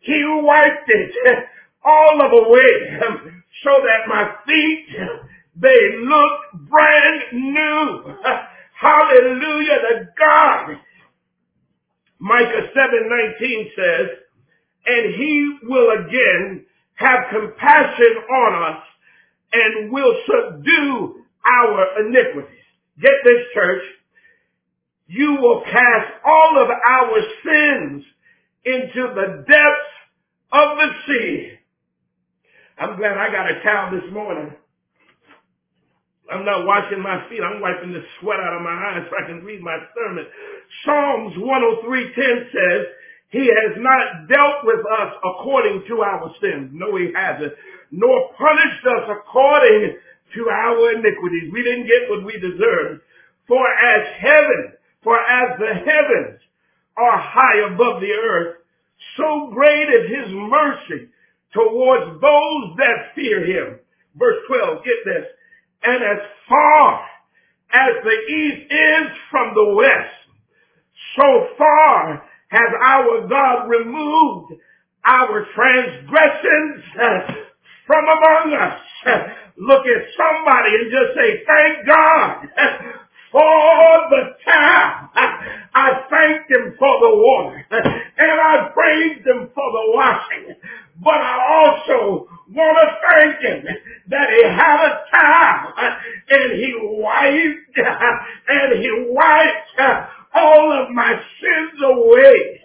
[0.01, 1.13] He wiped it
[1.85, 2.99] all of away
[3.63, 4.87] so that my feet,
[5.55, 8.15] they look brand new.
[8.81, 10.77] Hallelujah to God.
[12.19, 14.07] Micah 7:19 says,
[14.87, 16.65] and he will again
[16.95, 18.83] have compassion on us
[19.53, 22.57] and will subdue our iniquities.
[22.99, 23.83] Get this church.
[25.07, 28.03] You will cast all of our sins
[28.65, 29.93] into the depths
[30.51, 31.51] of the sea.
[32.79, 34.55] I'm glad I got a towel this morning.
[36.31, 37.43] I'm not washing my feet.
[37.43, 40.25] I'm wiping the sweat out of my eyes so I can read my sermon.
[40.85, 42.81] Psalms 103.10 says,
[43.35, 46.71] He has not dealt with us according to our sins.
[46.71, 47.51] No, He hasn't.
[47.91, 49.99] Nor punished us according
[50.35, 51.51] to our iniquities.
[51.51, 53.03] We didn't get what we deserved.
[53.47, 56.39] For as heaven, for as the heavens
[56.95, 58.63] are high above the earth,
[59.17, 61.11] so great is His mercy
[61.53, 63.79] towards those that fear Him.
[64.15, 65.25] Verse 12, get this
[65.83, 67.05] and as far
[67.73, 70.21] as the east is from the west,
[71.17, 74.53] so far has our God removed
[75.05, 77.33] our transgressions uh,
[77.87, 78.79] from among us.
[79.57, 82.47] Look at somebody and just say, thank God
[83.31, 85.09] for the time.
[85.73, 90.55] I thanked him for the water and I praised him for the washing.
[90.99, 93.65] But I also want to thank him
[94.09, 95.73] that he had a time
[96.29, 97.77] and he wiped
[98.47, 102.61] and he wiped all of my sins away.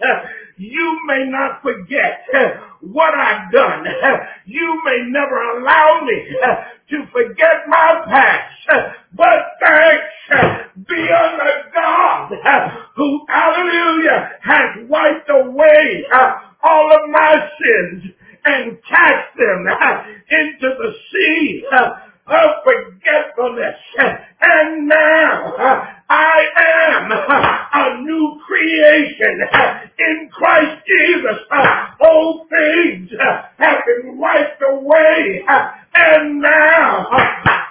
[0.58, 2.24] You may not forget
[2.80, 3.84] what I've done.
[4.46, 6.28] You may never allow me
[6.90, 8.94] to forget my past.
[9.14, 12.32] But thanks be unto God
[12.96, 16.04] who, hallelujah, has wiped away
[16.62, 18.12] all of my sins
[18.46, 19.66] and cast them
[20.30, 23.76] into the sea of forgetfulness.
[24.40, 27.18] And now uh, I am uh,
[27.72, 29.40] a new creation
[29.98, 31.38] in Christ Jesus.
[31.50, 33.11] Uh, old things
[33.59, 35.44] have been wiped away
[35.94, 37.06] and now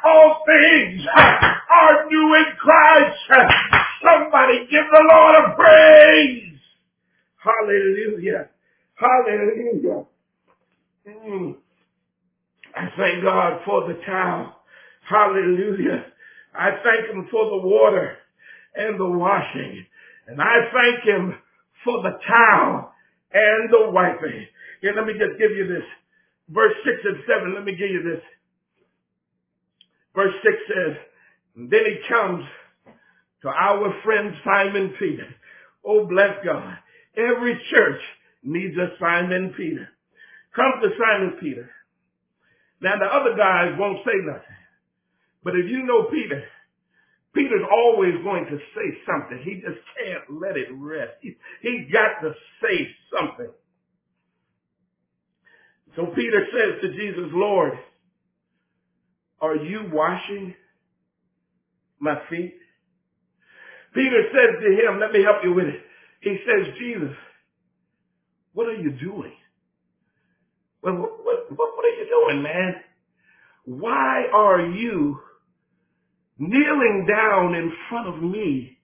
[0.04, 3.18] all things are new in Christ.
[4.04, 6.60] Somebody give the Lord a praise.
[7.38, 8.50] Hallelujah.
[8.96, 10.06] Hallelujah.
[11.08, 11.56] Mm.
[12.76, 14.56] I thank God for the towel.
[15.08, 16.06] Hallelujah.
[16.54, 18.18] I thank him for the water
[18.76, 19.86] and the washing.
[20.28, 21.36] And I thank him
[21.84, 22.92] for the towel
[23.32, 24.48] and the wiping.
[24.82, 25.84] Here, let me just give you this.
[26.50, 28.24] Verse 6 and 7, let me give you this.
[30.16, 30.98] Verse 6 says,
[31.56, 32.44] then he comes
[33.42, 35.28] to our friend Simon Peter.
[35.86, 36.78] Oh, bless God.
[37.16, 38.02] Every church
[38.44, 39.90] needs a Simon Peter.
[40.56, 41.70] Come to Simon Peter.
[42.82, 44.60] Now the other guys won't say nothing.
[45.44, 46.44] But if you know Peter,
[47.34, 49.42] Peter's always going to say something.
[49.44, 51.14] He just can't let it rest.
[51.22, 53.52] He, he's got to say something.
[55.96, 57.74] So Peter says to Jesus, Lord,
[59.42, 60.56] are you washing
[62.00, 62.56] my feet?
[63.94, 65.82] Peter says to him, let me help you with it.
[66.22, 67.16] He says, Jesus,
[68.54, 69.34] what are you doing?
[70.86, 72.76] Well, what, what, what are you doing, man?
[73.66, 75.18] Why are you
[76.38, 78.78] kneeling down in front of me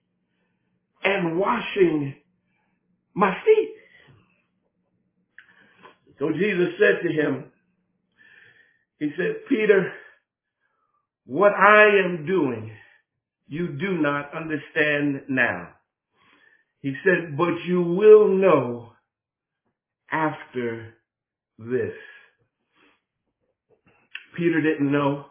[1.04, 2.16] and washing
[3.14, 3.74] my feet?
[6.18, 7.44] So Jesus said to him,
[8.98, 9.92] he said, Peter,
[11.24, 12.72] what I am doing,
[13.46, 15.68] you do not understand now.
[16.80, 18.92] He said, but you will know
[20.10, 20.94] after
[21.58, 21.92] this.
[24.36, 25.26] Peter didn't know.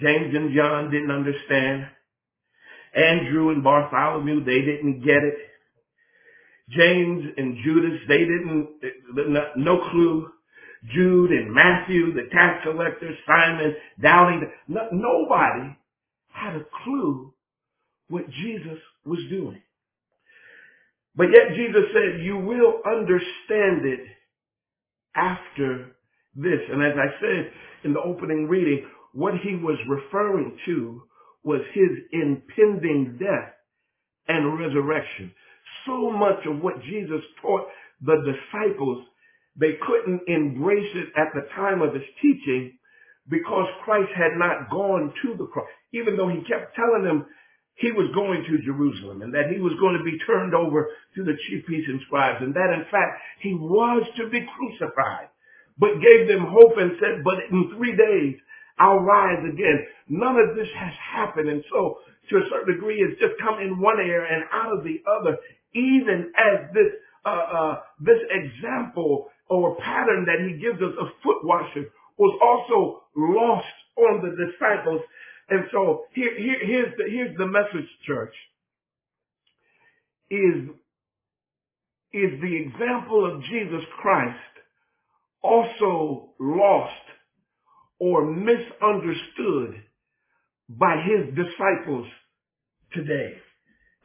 [0.00, 1.86] James and John didn't understand.
[2.94, 5.34] Andrew and Bartholomew, they didn't get it.
[6.70, 8.68] James and Judas, they didn't,
[9.56, 10.28] no clue.
[10.92, 15.76] Jude and Matthew, the tax collector, Simon, doubting, no, nobody
[16.28, 17.32] had a clue
[18.08, 19.62] what Jesus was doing.
[21.16, 24.00] But yet Jesus said, you will understand it
[25.16, 25.96] after
[26.34, 26.60] this.
[26.70, 27.52] And as I said
[27.84, 31.02] in the opening reading, what he was referring to
[31.44, 33.52] was his impending death
[34.28, 35.32] and resurrection.
[35.86, 37.66] So much of what Jesus taught
[38.00, 39.04] the disciples,
[39.56, 42.72] they couldn't embrace it at the time of his teaching
[43.28, 45.66] because Christ had not gone to the cross.
[45.92, 47.26] Even though he kept telling them,
[47.76, 51.24] he was going to Jerusalem and that he was going to be turned over to
[51.24, 55.28] the chief priests and scribes and that in fact he was to be crucified,
[55.78, 58.38] but gave them hope and said, but in three days
[58.78, 59.86] I'll rise again.
[60.08, 61.48] None of this has happened.
[61.48, 61.98] And so
[62.30, 65.38] to a certain degree, it's just come in one ear and out of the other,
[65.74, 66.90] even as this,
[67.24, 71.86] uh, uh, this example or pattern that he gives us of foot washing
[72.18, 73.66] was also lost
[73.96, 75.02] on the disciples
[75.48, 78.34] and so here, here, here's the here's the message, church.
[80.30, 80.68] Is
[82.12, 84.38] is the example of Jesus Christ
[85.42, 86.92] also lost
[87.98, 89.82] or misunderstood
[90.68, 92.06] by his disciples
[92.92, 93.34] today?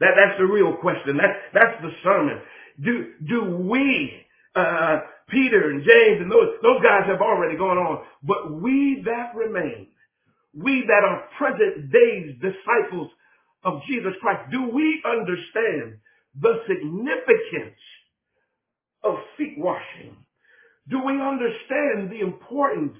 [0.00, 1.16] That that's the real question.
[1.16, 2.40] That that's the sermon.
[2.84, 4.12] Do do we
[4.54, 4.98] uh,
[5.30, 9.88] Peter and James and those those guys have already gone on, but we that remain
[10.54, 13.10] we that are present days disciples
[13.64, 15.98] of Jesus Christ, do we understand
[16.40, 17.78] the significance
[19.04, 20.16] of feet washing?
[20.88, 22.96] Do we understand the importance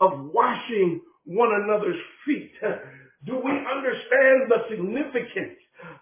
[0.00, 2.52] of washing one another's feet?
[3.26, 5.58] Do we understand the significance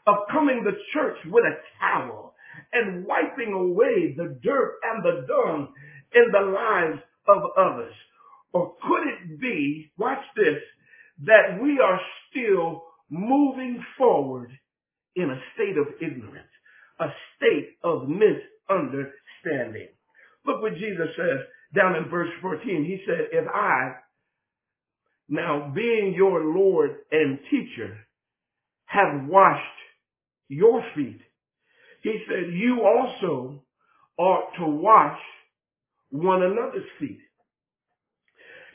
[0.07, 2.35] of coming to church with a towel
[2.73, 5.73] and wiping away the dirt and the dung
[6.15, 7.95] in the lives of others?
[8.53, 10.63] Or could it be, watch this,
[11.25, 12.01] that we are
[12.31, 14.51] still moving forward
[15.15, 16.49] in a state of ignorance,
[17.01, 17.07] a
[17.37, 19.89] state of misunderstanding.
[20.45, 22.85] Look what Jesus says down in verse 14.
[22.85, 23.95] He said, if I,
[25.29, 27.97] now being your Lord and teacher,
[28.87, 29.63] have washed
[30.49, 31.21] your feet,
[32.03, 33.63] he said, you also
[34.19, 35.19] ought to wash
[36.11, 37.19] one another's feet.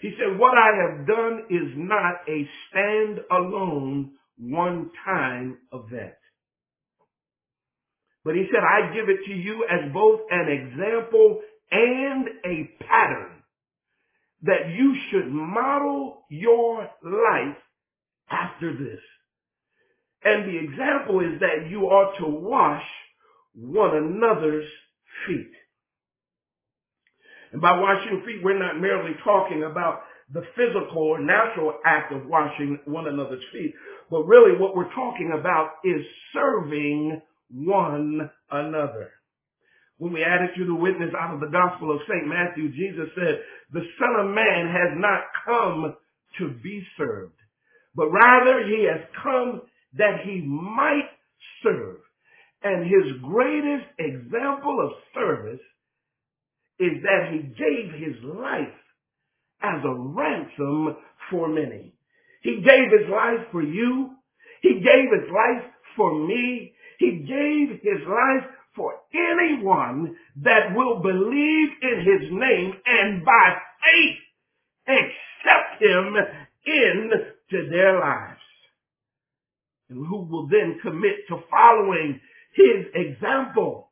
[0.01, 6.13] He said, what I have done is not a stand-alone one-time event.
[8.25, 11.41] But he said, I give it to you as both an example
[11.71, 13.43] and a pattern
[14.43, 17.57] that you should model your life
[18.29, 18.99] after this.
[20.23, 22.83] And the example is that you are to wash
[23.53, 24.67] one another's
[25.27, 25.51] feet.
[27.51, 30.01] And by washing feet, we're not merely talking about
[30.33, 33.73] the physical or natural act of washing one another's feet,
[34.09, 36.01] but really what we're talking about is
[36.33, 37.21] serving
[37.53, 39.11] one another.
[39.97, 42.27] When we added to the witness out of the Gospel of St.
[42.27, 43.41] Matthew, Jesus said,
[43.71, 45.95] the Son of Man has not come
[46.39, 47.35] to be served,
[47.93, 49.61] but rather he has come
[49.97, 51.09] that he might
[51.61, 51.97] serve.
[52.63, 55.59] And his greatest example of service
[56.81, 58.73] is that he gave his life
[59.61, 60.95] as a ransom
[61.29, 61.93] for many.
[62.41, 64.09] He gave his life for you.
[64.61, 65.63] He gave his life
[65.95, 66.73] for me.
[66.97, 74.17] He gave his life for anyone that will believe in his name and by faith
[74.87, 76.15] accept him
[76.65, 78.39] into their lives.
[79.89, 82.19] And who will then commit to following
[82.55, 83.91] his example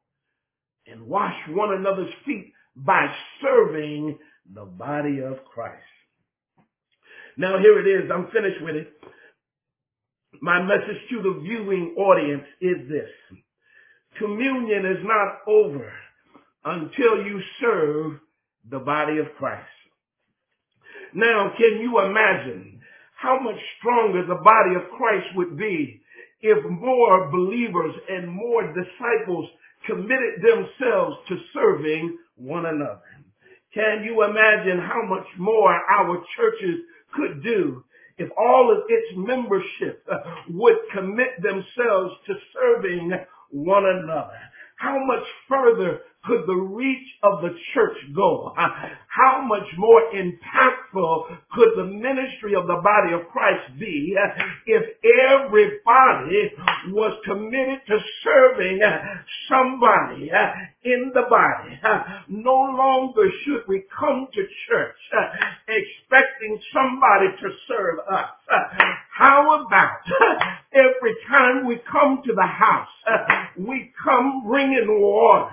[0.88, 2.54] and wash one another's feet
[2.86, 3.08] by
[3.42, 4.18] serving
[4.54, 5.84] the body of Christ.
[7.38, 8.10] Now here it is.
[8.14, 8.94] I'm finished with it.
[10.42, 13.40] My message to the viewing audience is this.
[14.18, 15.92] Communion is not over
[16.66, 18.20] until you serve
[18.70, 19.68] the body of Christ.
[21.14, 22.80] Now, can you imagine
[23.16, 26.02] how much stronger the body of Christ would be
[26.42, 29.50] if more believers and more disciples
[29.86, 33.02] committed themselves to serving one another.
[33.74, 36.80] Can you imagine how much more our churches
[37.16, 37.84] could do
[38.18, 40.08] if all of its membership
[40.50, 43.12] would commit themselves to serving
[43.52, 44.40] one another?
[44.78, 48.54] How much further could the reach of the church go?
[48.58, 54.16] How much more impactful could the ministry of the body of Christ be
[54.66, 56.52] if everybody
[56.90, 58.80] was committed to serving
[59.50, 60.30] somebody
[60.84, 61.80] in the body?
[62.28, 64.96] No longer should we come to church
[65.68, 68.30] expecting somebody to serve us.
[69.16, 70.00] How about
[70.74, 72.88] every time we come to the house,
[73.58, 75.52] we come bringing water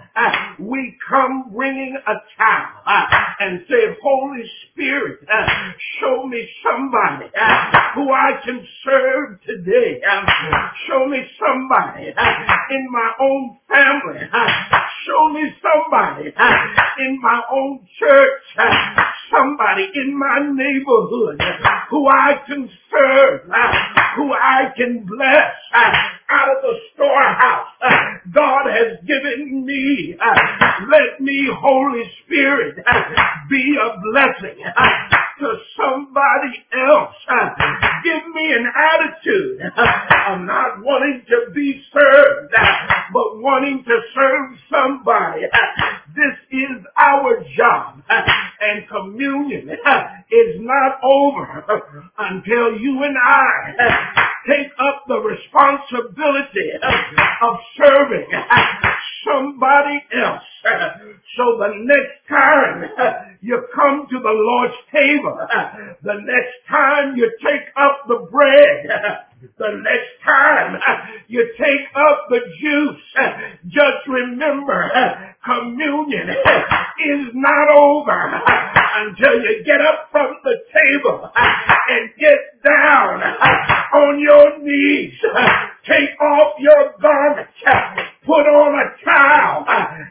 [0.58, 3.06] we come bringing a towel uh,
[3.40, 5.46] and say, Holy Spirit, uh,
[6.00, 10.00] show me somebody uh, who I can serve today.
[10.10, 10.26] Um,
[10.88, 14.20] show me somebody in my own family.
[15.06, 16.94] Show me somebody ah.
[16.98, 18.42] in my own church,
[19.30, 21.40] somebody in my neighborhood
[21.90, 23.40] who I can serve,
[24.16, 25.54] who I can bless
[26.28, 27.68] out of the storehouse
[28.32, 30.16] God has given me.
[30.18, 32.76] Let me, Holy Spirit,
[33.48, 34.58] be a blessing
[35.40, 37.14] to somebody else.
[37.28, 37.48] Uh,
[38.04, 42.64] give me an attitude uh, of not wanting to be served, uh,
[43.12, 45.42] but wanting to serve somebody.
[46.14, 48.02] This is our job.
[48.08, 51.64] And communion is not over
[52.18, 56.70] until you and I take up the responsibility
[57.42, 58.26] of serving
[59.26, 60.42] somebody else.
[61.36, 62.84] So the next time
[63.42, 65.25] you come to the Lord's table,
[66.02, 68.86] the next time you take up the bread,
[69.58, 70.78] the next time
[71.28, 73.02] you take up the juice,
[73.68, 74.90] just remember
[75.44, 78.42] communion is not over
[78.96, 81.30] until you get up from the table
[81.88, 85.14] and get down on your knees.
[85.86, 87.52] Take off your garments,
[88.26, 89.64] put on a towel,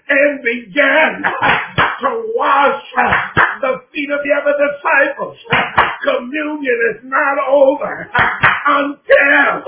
[0.07, 1.23] and begin
[2.01, 2.83] to wash
[3.61, 5.37] the feet of the other disciples.
[6.03, 8.09] Communion is not over
[8.67, 9.63] until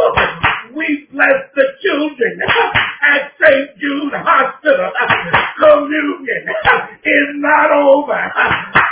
[0.75, 2.39] we bless the children
[3.01, 3.77] at St.
[3.79, 4.91] Jude Hospital.
[5.57, 6.43] Communion
[7.03, 8.21] is not over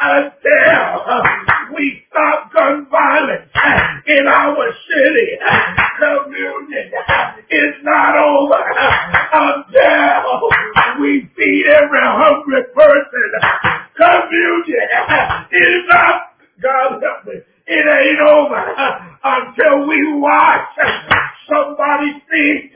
[0.02, 3.52] until we stop gun violence
[4.08, 5.30] in our city.
[6.00, 6.92] Communion
[7.50, 8.64] is not over
[9.34, 10.50] until
[11.02, 13.30] we feed every hungry person.
[13.96, 14.90] Communion
[15.52, 18.64] is not, God help me, it ain't over
[19.24, 20.70] until we watch
[21.50, 22.72] somebody's feet.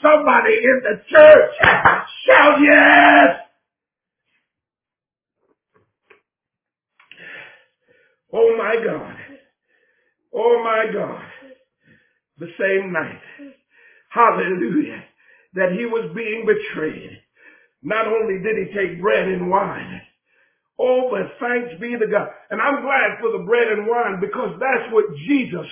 [0.00, 1.54] Somebody in the church
[2.26, 3.36] shout yes.
[8.32, 9.16] Oh my God.
[10.34, 11.22] Oh my God.
[12.38, 13.20] The same night.
[14.42, 15.04] Hallelujah.
[15.54, 17.18] That he was being betrayed.
[17.82, 20.00] Not only did he take bread and wine.
[20.78, 22.28] Oh, but thanks be to God.
[22.50, 25.66] And I'm glad for the bread and wine because that's what Jesus,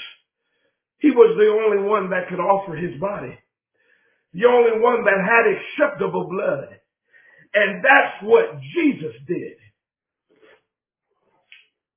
[0.98, 3.36] he was the only one that could offer his body.
[4.34, 6.68] The only one that had acceptable blood.
[7.54, 9.56] And that's what Jesus did.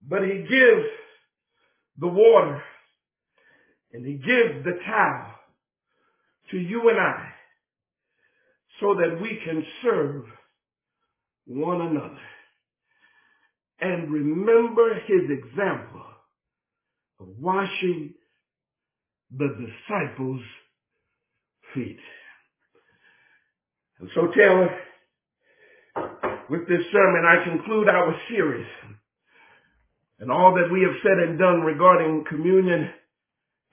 [0.07, 0.87] But he gives
[1.99, 2.63] the water
[3.91, 5.32] and he gives the towel
[6.53, 7.29] to you and I
[8.79, 10.23] so that we can serve
[11.45, 12.19] one another.
[13.81, 16.05] And remember his example
[17.19, 18.13] of washing
[19.35, 20.41] the disciples'
[21.73, 21.99] feet.
[23.99, 24.69] And so Taylor,
[26.49, 28.67] with this sermon, I conclude our series
[30.19, 32.89] and all that we have said and done regarding communion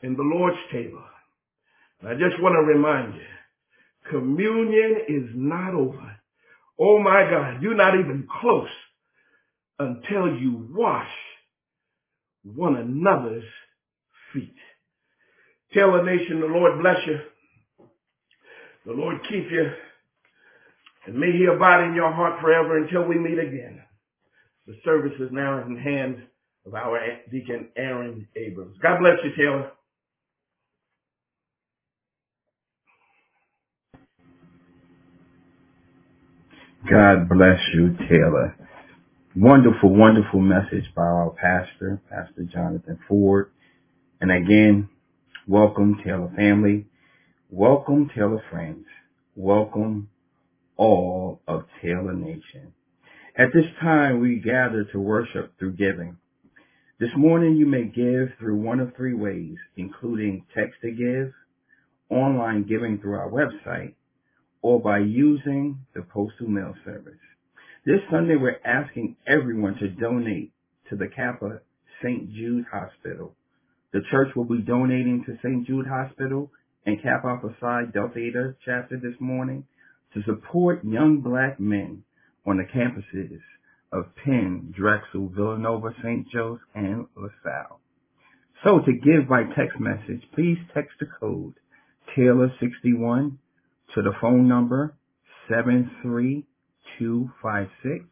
[0.03, 1.03] in the Lord's table.
[2.07, 3.21] I just want to remind you,
[4.11, 6.17] communion is not over.
[6.79, 8.69] Oh my God, you're not even close
[9.79, 11.11] until you wash
[12.43, 13.45] one another's
[14.33, 14.55] feet.
[15.75, 17.19] Taylor Nation, the Lord bless you.
[18.87, 19.71] The Lord keep you.
[21.07, 23.83] And may he abide in your heart forever until we meet again.
[24.67, 26.19] The service is now in the hands
[26.67, 26.99] of our
[27.31, 28.77] deacon Aaron Abrams.
[28.83, 29.73] God bless you, Taylor.
[36.89, 38.57] God bless you, Taylor.
[39.37, 43.51] Wonderful, wonderful message by our pastor, Pastor Jonathan Ford.
[44.23, 44.89] And again,
[45.47, 46.87] welcome, Taylor family.
[47.51, 48.87] Welcome, Taylor friends.
[49.37, 50.09] Welcome,
[50.79, 52.73] all of Taylor Nation.
[53.37, 56.17] At this time, we gather to worship through giving.
[56.99, 61.35] This morning, you may give through one of three ways, including text to give,
[62.09, 63.95] online giving through our website,
[64.63, 67.15] or by using the postal mail service.
[67.87, 70.53] This Sunday, we're asking everyone to donate
[70.91, 71.61] to the Kappa
[72.03, 72.33] St.
[72.33, 73.33] Jude Hospital.
[73.93, 75.67] The church will be donating to St.
[75.67, 76.51] Jude Hospital
[76.87, 79.65] and Kappa Alpha Psi Delta Eta chapter this morning
[80.15, 82.03] to support young black men
[82.47, 83.41] on the campuses
[83.93, 86.29] of Penn, Drexel, Villanova, St.
[86.31, 87.81] Joe's, and LaSalle.
[88.65, 91.55] So to give by text message, please text the code
[92.17, 93.37] Taylor61
[93.95, 94.97] to the phone number
[95.49, 98.05] 73256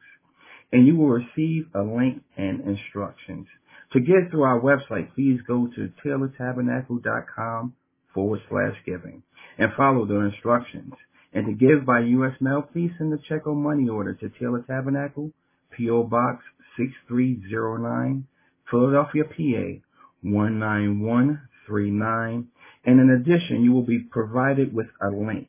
[0.72, 3.48] and you will receive a link and instructions.
[3.92, 7.72] To get through our website, please go to taylortabernacle.com
[8.12, 9.22] forward slash giving
[9.56, 10.92] and follow the instructions.
[11.32, 12.34] And to give by U.S.
[12.40, 15.30] mail, please send a check or money order to Taylor Tabernacle,
[15.76, 16.02] P.O.
[16.04, 16.42] Box
[16.76, 18.26] 6309,
[18.70, 19.80] Philadelphia, PA
[20.22, 22.48] 19139.
[22.84, 25.48] And in addition, you will be provided with a link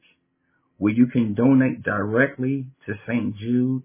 [0.80, 3.36] where you can donate directly to St.
[3.38, 3.84] Jude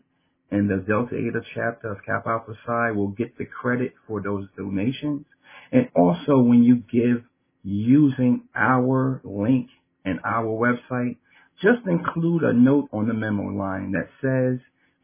[0.51, 4.47] and the Delta Eta chapter of Kappa Alpha Psi will get the credit for those
[4.57, 5.27] donations.
[5.73, 7.25] And also when you give
[7.65, 9.69] using our link
[10.05, 11.17] and our website,
[11.61, 14.61] just include a note on the memo line that says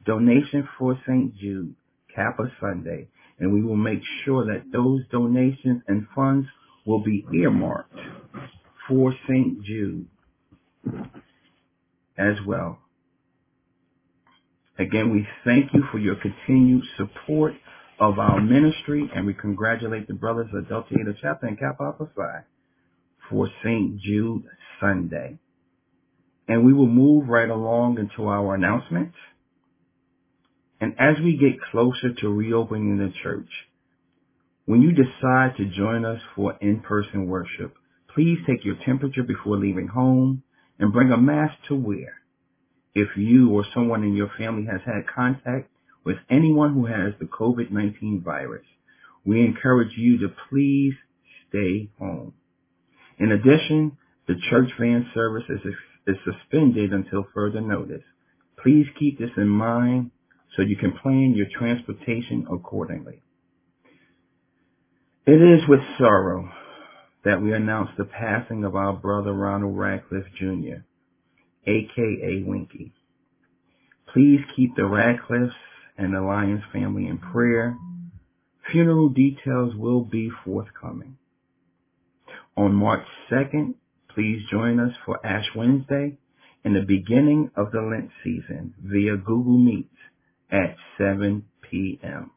[0.06, 1.36] donation for St.
[1.36, 1.74] Jude,
[2.14, 3.08] Kappa Sunday,
[3.40, 6.46] and we will make sure that those donations and funds
[6.84, 7.98] will be earmarked
[8.88, 9.64] for St.
[9.64, 10.06] Jude
[12.20, 12.78] as well.
[14.78, 17.54] Again, we thank you for your continued support
[17.98, 22.08] of our ministry, and we congratulate the brothers of Delta Eta Chapter and Kappa Alpha
[22.14, 22.44] Psi
[23.28, 24.00] for St.
[24.00, 24.44] Jude
[24.80, 25.38] Sunday.
[26.48, 29.16] And we will move right along into our announcements.
[30.80, 33.50] And as we get closer to reopening the church,
[34.64, 37.74] when you decide to join us for in-person worship,
[38.14, 40.42] please take your temperature before leaving home
[40.80, 42.14] and bring a mask to wear.
[42.94, 45.70] If you or someone in your family has had contact
[46.04, 48.64] with anyone who has the COVID-19 virus,
[49.24, 50.94] we encourage you to please
[51.48, 52.32] stay home.
[53.18, 55.60] In addition, the church van service is,
[56.06, 58.02] is suspended until further notice.
[58.62, 60.10] Please keep this in mind
[60.56, 63.22] so you can plan your transportation accordingly.
[65.26, 66.50] It is with sorrow
[67.24, 70.82] that we announce the passing of our brother Ronald Radcliffe Jr.,
[71.66, 72.92] aka Winky.
[74.12, 75.54] Please keep the Radcliffes
[75.96, 77.76] and the Lyons family in prayer.
[78.70, 81.16] Funeral details will be forthcoming.
[82.56, 83.74] On March 2nd,
[84.14, 86.18] please join us for Ash Wednesday
[86.64, 89.90] in the beginning of the Lent season via Google Meet
[90.50, 92.30] at 7 p.m.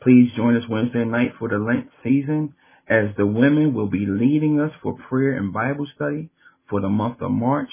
[0.00, 2.54] Please join us Wednesday night for the Lent season
[2.88, 6.30] as the women will be leading us for prayer and Bible study
[6.68, 7.70] for the month of March.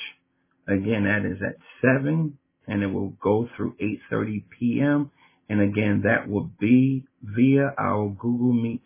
[0.68, 2.38] Again, that is at 7
[2.68, 3.76] and it will go through
[4.12, 5.12] 8.30 p.m.
[5.50, 8.84] And again, that will be via our Google Meet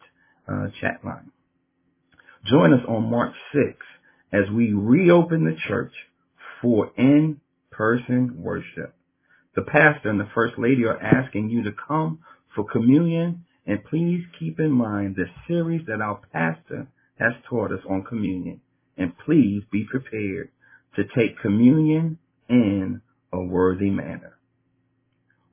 [0.47, 1.31] uh, chat line.
[2.45, 3.75] Join us on March 6th
[4.33, 5.93] as we reopen the church
[6.61, 8.95] for in-person worship.
[9.55, 12.19] The pastor and the first lady are asking you to come
[12.55, 16.87] for communion and please keep in mind the series that our pastor
[17.19, 18.61] has taught us on communion.
[18.97, 20.49] And please be prepared
[20.95, 23.01] to take communion in
[23.33, 24.37] a worthy manner.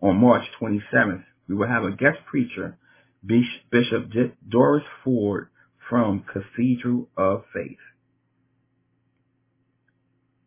[0.00, 2.76] On March 27th, we will have a guest preacher,
[3.24, 4.10] Bishop
[4.48, 5.48] Doris Ford
[5.88, 7.78] from Cathedral of Faith.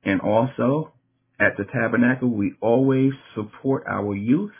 [0.04, 0.94] And also,
[1.40, 4.54] at the Tabernacle, we always support our youth,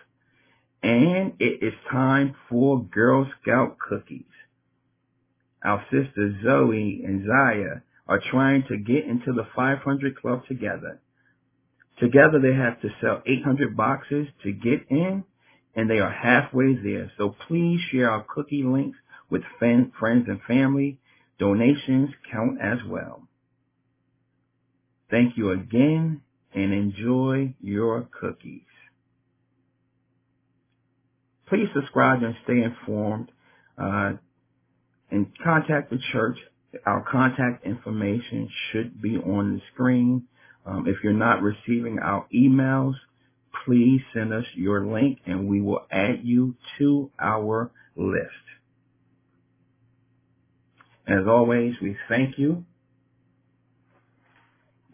[0.86, 4.22] and it is time for Girl Scout cookies.
[5.64, 11.02] Our sisters Zoe and Zaya are trying to get into the 500 Club together.
[12.00, 15.24] Together they have to sell 800 boxes to get in,
[15.76, 17.12] and they are halfway there.
[17.18, 19.00] So please share our cookie links
[19.32, 19.92] with friends
[20.28, 21.00] and family.
[21.40, 23.28] Donations count as well.
[25.10, 26.22] Thank you again
[26.54, 28.62] and enjoy your cookies.
[31.48, 33.32] Please subscribe and stay informed
[33.78, 34.14] uh,
[35.12, 36.38] and contact the church.
[36.86, 40.24] Our contact information should be on the screen.
[40.66, 42.96] Um, if you're not receiving our emails,
[43.66, 48.32] please send us your link and we will add you to our list.
[51.08, 52.66] As always, we thank you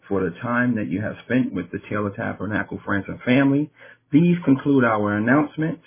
[0.08, 3.70] for the time that you have spent with the Taylor Tabernacle friends and family.
[4.12, 5.84] These conclude our announcements,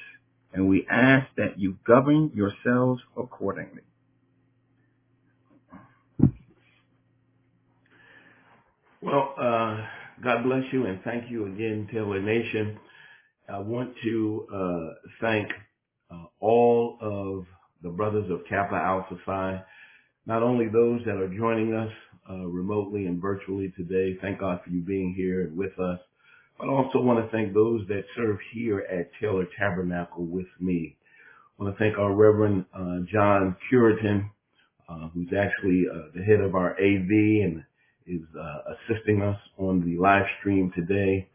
[0.55, 3.81] and we ask that you govern yourselves accordingly.
[9.01, 9.85] Well, uh,
[10.23, 12.79] God bless you and thank you again, Taylor Nation.
[13.47, 15.49] I want to uh, thank
[16.09, 17.45] uh, all of
[17.83, 19.61] the brothers of Kappa Alpha Psi,
[20.25, 21.91] not only those that are joining us
[22.29, 24.17] uh, remotely and virtually today.
[24.21, 25.99] Thank God for you being here and with us.
[26.57, 30.95] But I also want to thank those that serve here at Taylor Tabernacle with me.
[31.59, 34.29] I want to thank our Reverend uh, John Curitan,
[34.87, 37.09] uh, who's actually the head of our AV
[37.43, 37.63] and
[38.07, 41.27] is uh, assisting us on the live stream today.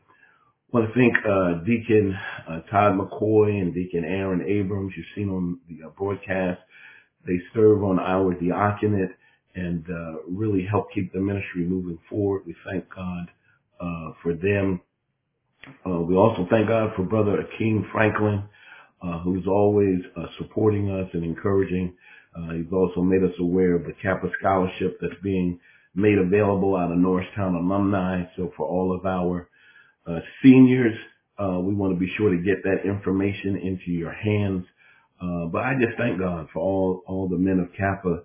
[0.72, 2.14] I want to thank uh, Deacon
[2.48, 4.92] uh, Todd McCoy and Deacon Aaron Abrams.
[4.96, 6.60] You've seen on the uh, broadcast.
[7.26, 9.10] They serve on our diaconate
[9.56, 12.42] and uh, really help keep the ministry moving forward.
[12.46, 13.26] We thank God
[13.80, 14.80] uh, for them.
[15.86, 18.44] Uh, we also thank God for Brother Akeem Franklin,
[19.02, 21.94] uh, who's always uh, supporting us and encouraging.
[22.36, 25.60] Uh, he's also made us aware of the Kappa Scholarship that's being
[25.94, 28.24] made available out of Norristown alumni.
[28.36, 29.48] So for all of our
[30.06, 30.96] uh, seniors,
[31.38, 34.64] uh, we want to be sure to get that information into your hands.
[35.52, 38.22] But I just thank God for all, all the men of Kappa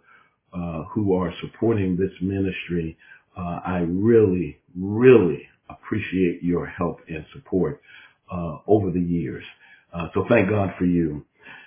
[0.94, 2.98] who are supporting this ministry.
[3.36, 7.82] I really, really appreciate your help and support
[8.32, 9.44] uh, over the years.
[9.94, 11.26] Uh, so thank God for you.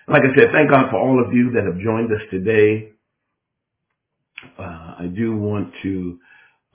[0.08, 2.92] Like I said, thank God for all of you that have joined us today.
[4.58, 4.62] Uh,
[5.00, 6.18] I do want to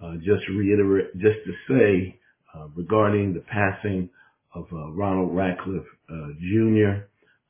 [0.03, 2.19] uh, just reiterate, just to say
[2.55, 4.09] uh, regarding the passing
[4.53, 7.07] of uh, Ronald Radcliffe uh, Jr.,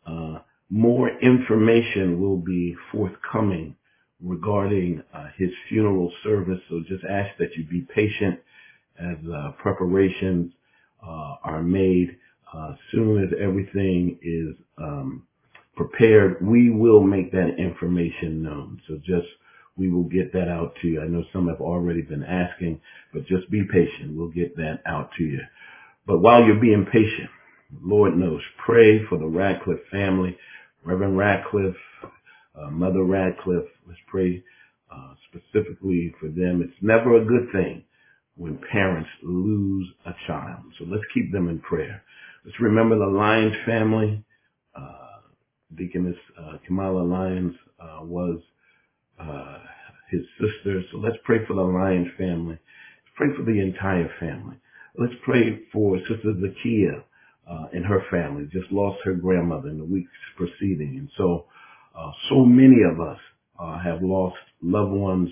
[0.08, 3.76] uh, more information will be forthcoming
[4.22, 5.04] regarding
[5.38, 6.60] his funeral service.
[6.70, 8.40] So just ask that you be patient
[9.00, 9.18] as
[9.60, 10.52] preparations
[11.02, 12.18] are made.
[12.54, 15.24] As soon as everything is um,
[15.76, 18.80] prepared, we will make that information known.
[18.88, 19.28] So just
[19.76, 21.02] we will get that out to you.
[21.02, 22.80] I know some have already been asking,
[23.12, 24.16] but just be patient.
[24.16, 25.40] We'll get that out to you.
[26.06, 27.30] But while you're being patient,
[27.82, 30.38] Lord knows, pray for the Radcliffe family,
[30.84, 31.76] Reverend Radcliffe,
[32.56, 33.70] uh, Mother Radcliffe.
[33.88, 34.44] Let's pray
[34.92, 36.62] uh, specifically for them.
[36.62, 37.84] It's never a good thing
[38.36, 40.64] when parents lose a child.
[40.80, 42.02] So let's keep them in prayer.
[42.46, 44.24] Let's remember the Lyons family.
[44.76, 45.20] Uh,
[45.76, 48.40] Deaconess uh, Kamala Lyons uh, was
[49.20, 49.58] uh,
[50.12, 50.82] his sister.
[50.92, 52.58] So let's pray for the Lyons family.
[52.60, 54.58] Let's pray for the entire family.
[54.98, 57.04] Let's pray for Sister Zakia
[57.50, 58.48] uh, and her family.
[58.52, 60.98] Just lost her grandmother in the weeks preceding.
[61.00, 61.46] And so,
[61.98, 63.18] uh, so many of us
[63.60, 65.30] uh, have lost loved ones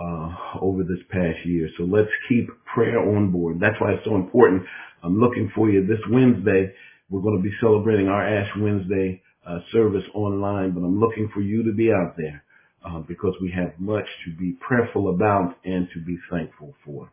[0.00, 1.68] uh, over this past year.
[1.76, 3.58] So let's keep prayer on board.
[3.60, 4.62] That's why it's so important.
[5.02, 6.72] I'm looking for you this Wednesday.
[7.10, 11.40] We're going to be celebrating our Ash Wednesday uh, service online, but I'm looking for
[11.40, 12.42] you to be out there
[12.84, 17.10] uh, because we have much to be prayerful about and to be thankful for.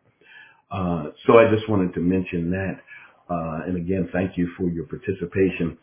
[0.70, 2.80] Uh, so I just wanted to mention that.
[3.28, 5.76] Uh, and again, thank you for your participation.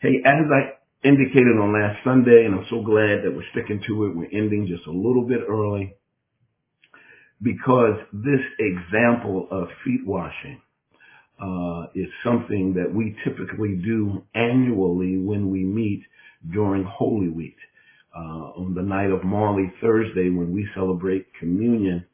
[0.00, 4.06] Hey, as I indicated on last Sunday, and I'm so glad that we're sticking to
[4.06, 5.94] it, we're ending just a little bit early
[7.42, 10.60] because this example of feet washing
[11.42, 16.04] uh, is something that we typically do annually when we meet
[16.52, 17.56] during Holy Week.
[18.14, 22.04] Uh, on the night of Maundy Thursday, when we celebrate communion,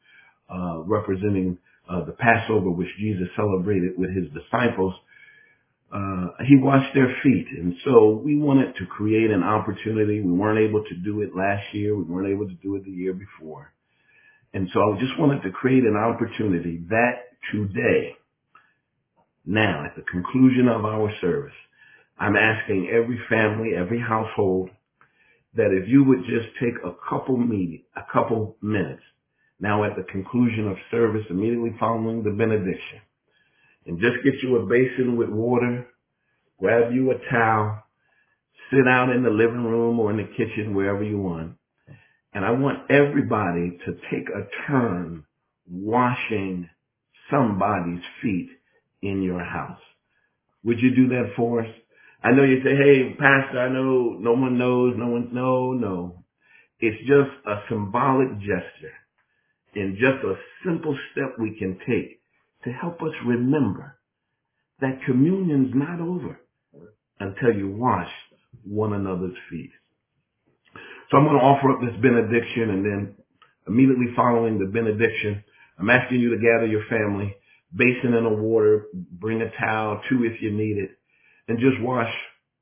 [0.49, 1.59] uh, representing
[1.91, 4.95] uh, the Passover, which Jesus celebrated with his disciples,
[5.93, 7.47] uh, he washed their feet.
[7.59, 10.21] And so we wanted to create an opportunity.
[10.21, 11.97] We weren't able to do it last year.
[11.97, 13.73] We weren't able to do it the year before.
[14.55, 18.17] And so I just wanted to create an opportunity that today,
[19.45, 21.55] now at the conclusion of our service,
[22.19, 24.71] I'm asking every family, every household,
[25.55, 29.03] that if you would just take a couple meeting, a couple minutes,
[29.61, 33.01] now at the conclusion of service, immediately following the benediction,
[33.87, 35.87] and just get you a basin with water,
[36.59, 37.83] grab you a towel,
[38.71, 41.58] sit out in the living room or in the kitchen, wherever you want.
[42.33, 45.25] And I want everybody to take a turn
[45.71, 46.69] washing
[47.31, 48.51] somebody's feet
[49.03, 49.81] in your house.
[50.65, 51.71] Would you do that for us?
[52.23, 56.25] I know you say, hey, pastor, I know no one knows, no one, no, no.
[56.81, 58.95] It's just a symbolic gesture
[59.75, 62.21] and just a simple step we can take
[62.65, 63.97] to help us remember
[64.81, 66.41] that communion's not over
[67.21, 68.11] until you wash
[68.65, 69.71] one another's feet.
[71.11, 73.15] So I'm going to offer up this benediction and then
[73.67, 75.43] immediately following the benediction,
[75.79, 77.35] I'm asking you to gather your family,
[77.75, 80.91] basin in the water, bring a towel, two if you need it,
[81.49, 82.13] and just wash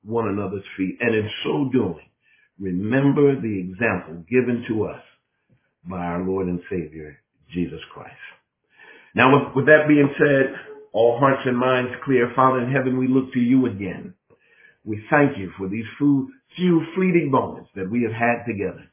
[0.04, 0.98] one another's feet.
[1.00, 2.08] And in so doing,
[2.58, 5.02] remember the example given to us
[5.88, 7.18] by our Lord and Savior,
[7.52, 8.14] Jesus Christ.
[9.14, 10.54] Now, with, with that being said,
[10.92, 12.32] all hearts and minds clear.
[12.34, 14.14] Father in heaven, we look to you again.
[14.84, 18.84] We thank you for these few, few fleeting moments that we have had together.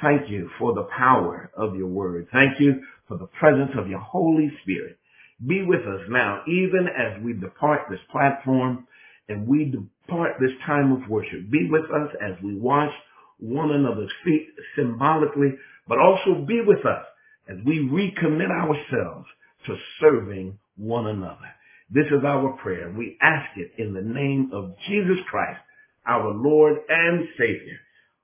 [0.00, 2.28] Thank you for the power of your word.
[2.32, 4.98] Thank you for the presence of your Holy Spirit.
[5.46, 8.86] Be with us now, even as we depart this platform
[9.28, 11.50] and we depart this time of worship.
[11.50, 12.92] Be with us as we wash
[13.38, 15.54] one another's feet symbolically,
[15.88, 17.04] but also be with us
[17.48, 19.26] as we recommit ourselves
[19.66, 21.50] to serving one another.
[21.90, 22.92] This is our prayer.
[22.96, 25.60] We ask it in the name of Jesus Christ,
[26.06, 27.78] our Lord and Savior.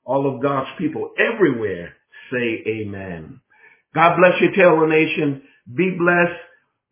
[0.05, 1.95] All of God's people everywhere
[2.33, 3.41] say amen.
[3.95, 5.43] God bless you, Taylor Nation.
[5.75, 6.41] Be blessed.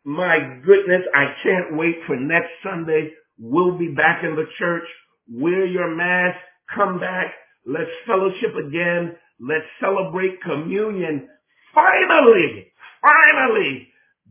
[0.04, 3.12] my goodness, I can't wait for next Sunday.
[3.38, 4.84] We'll be back in the church.
[5.30, 6.38] Wear your mask.
[6.74, 7.32] Come back.
[7.66, 9.16] Let's fellowship again.
[9.40, 11.28] Let's celebrate communion.
[11.74, 12.72] Finally,
[13.02, 13.88] finally,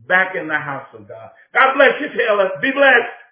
[0.08, 1.30] back in the house of God.
[1.54, 2.50] God bless you, Taylor.
[2.60, 3.25] Be blessed.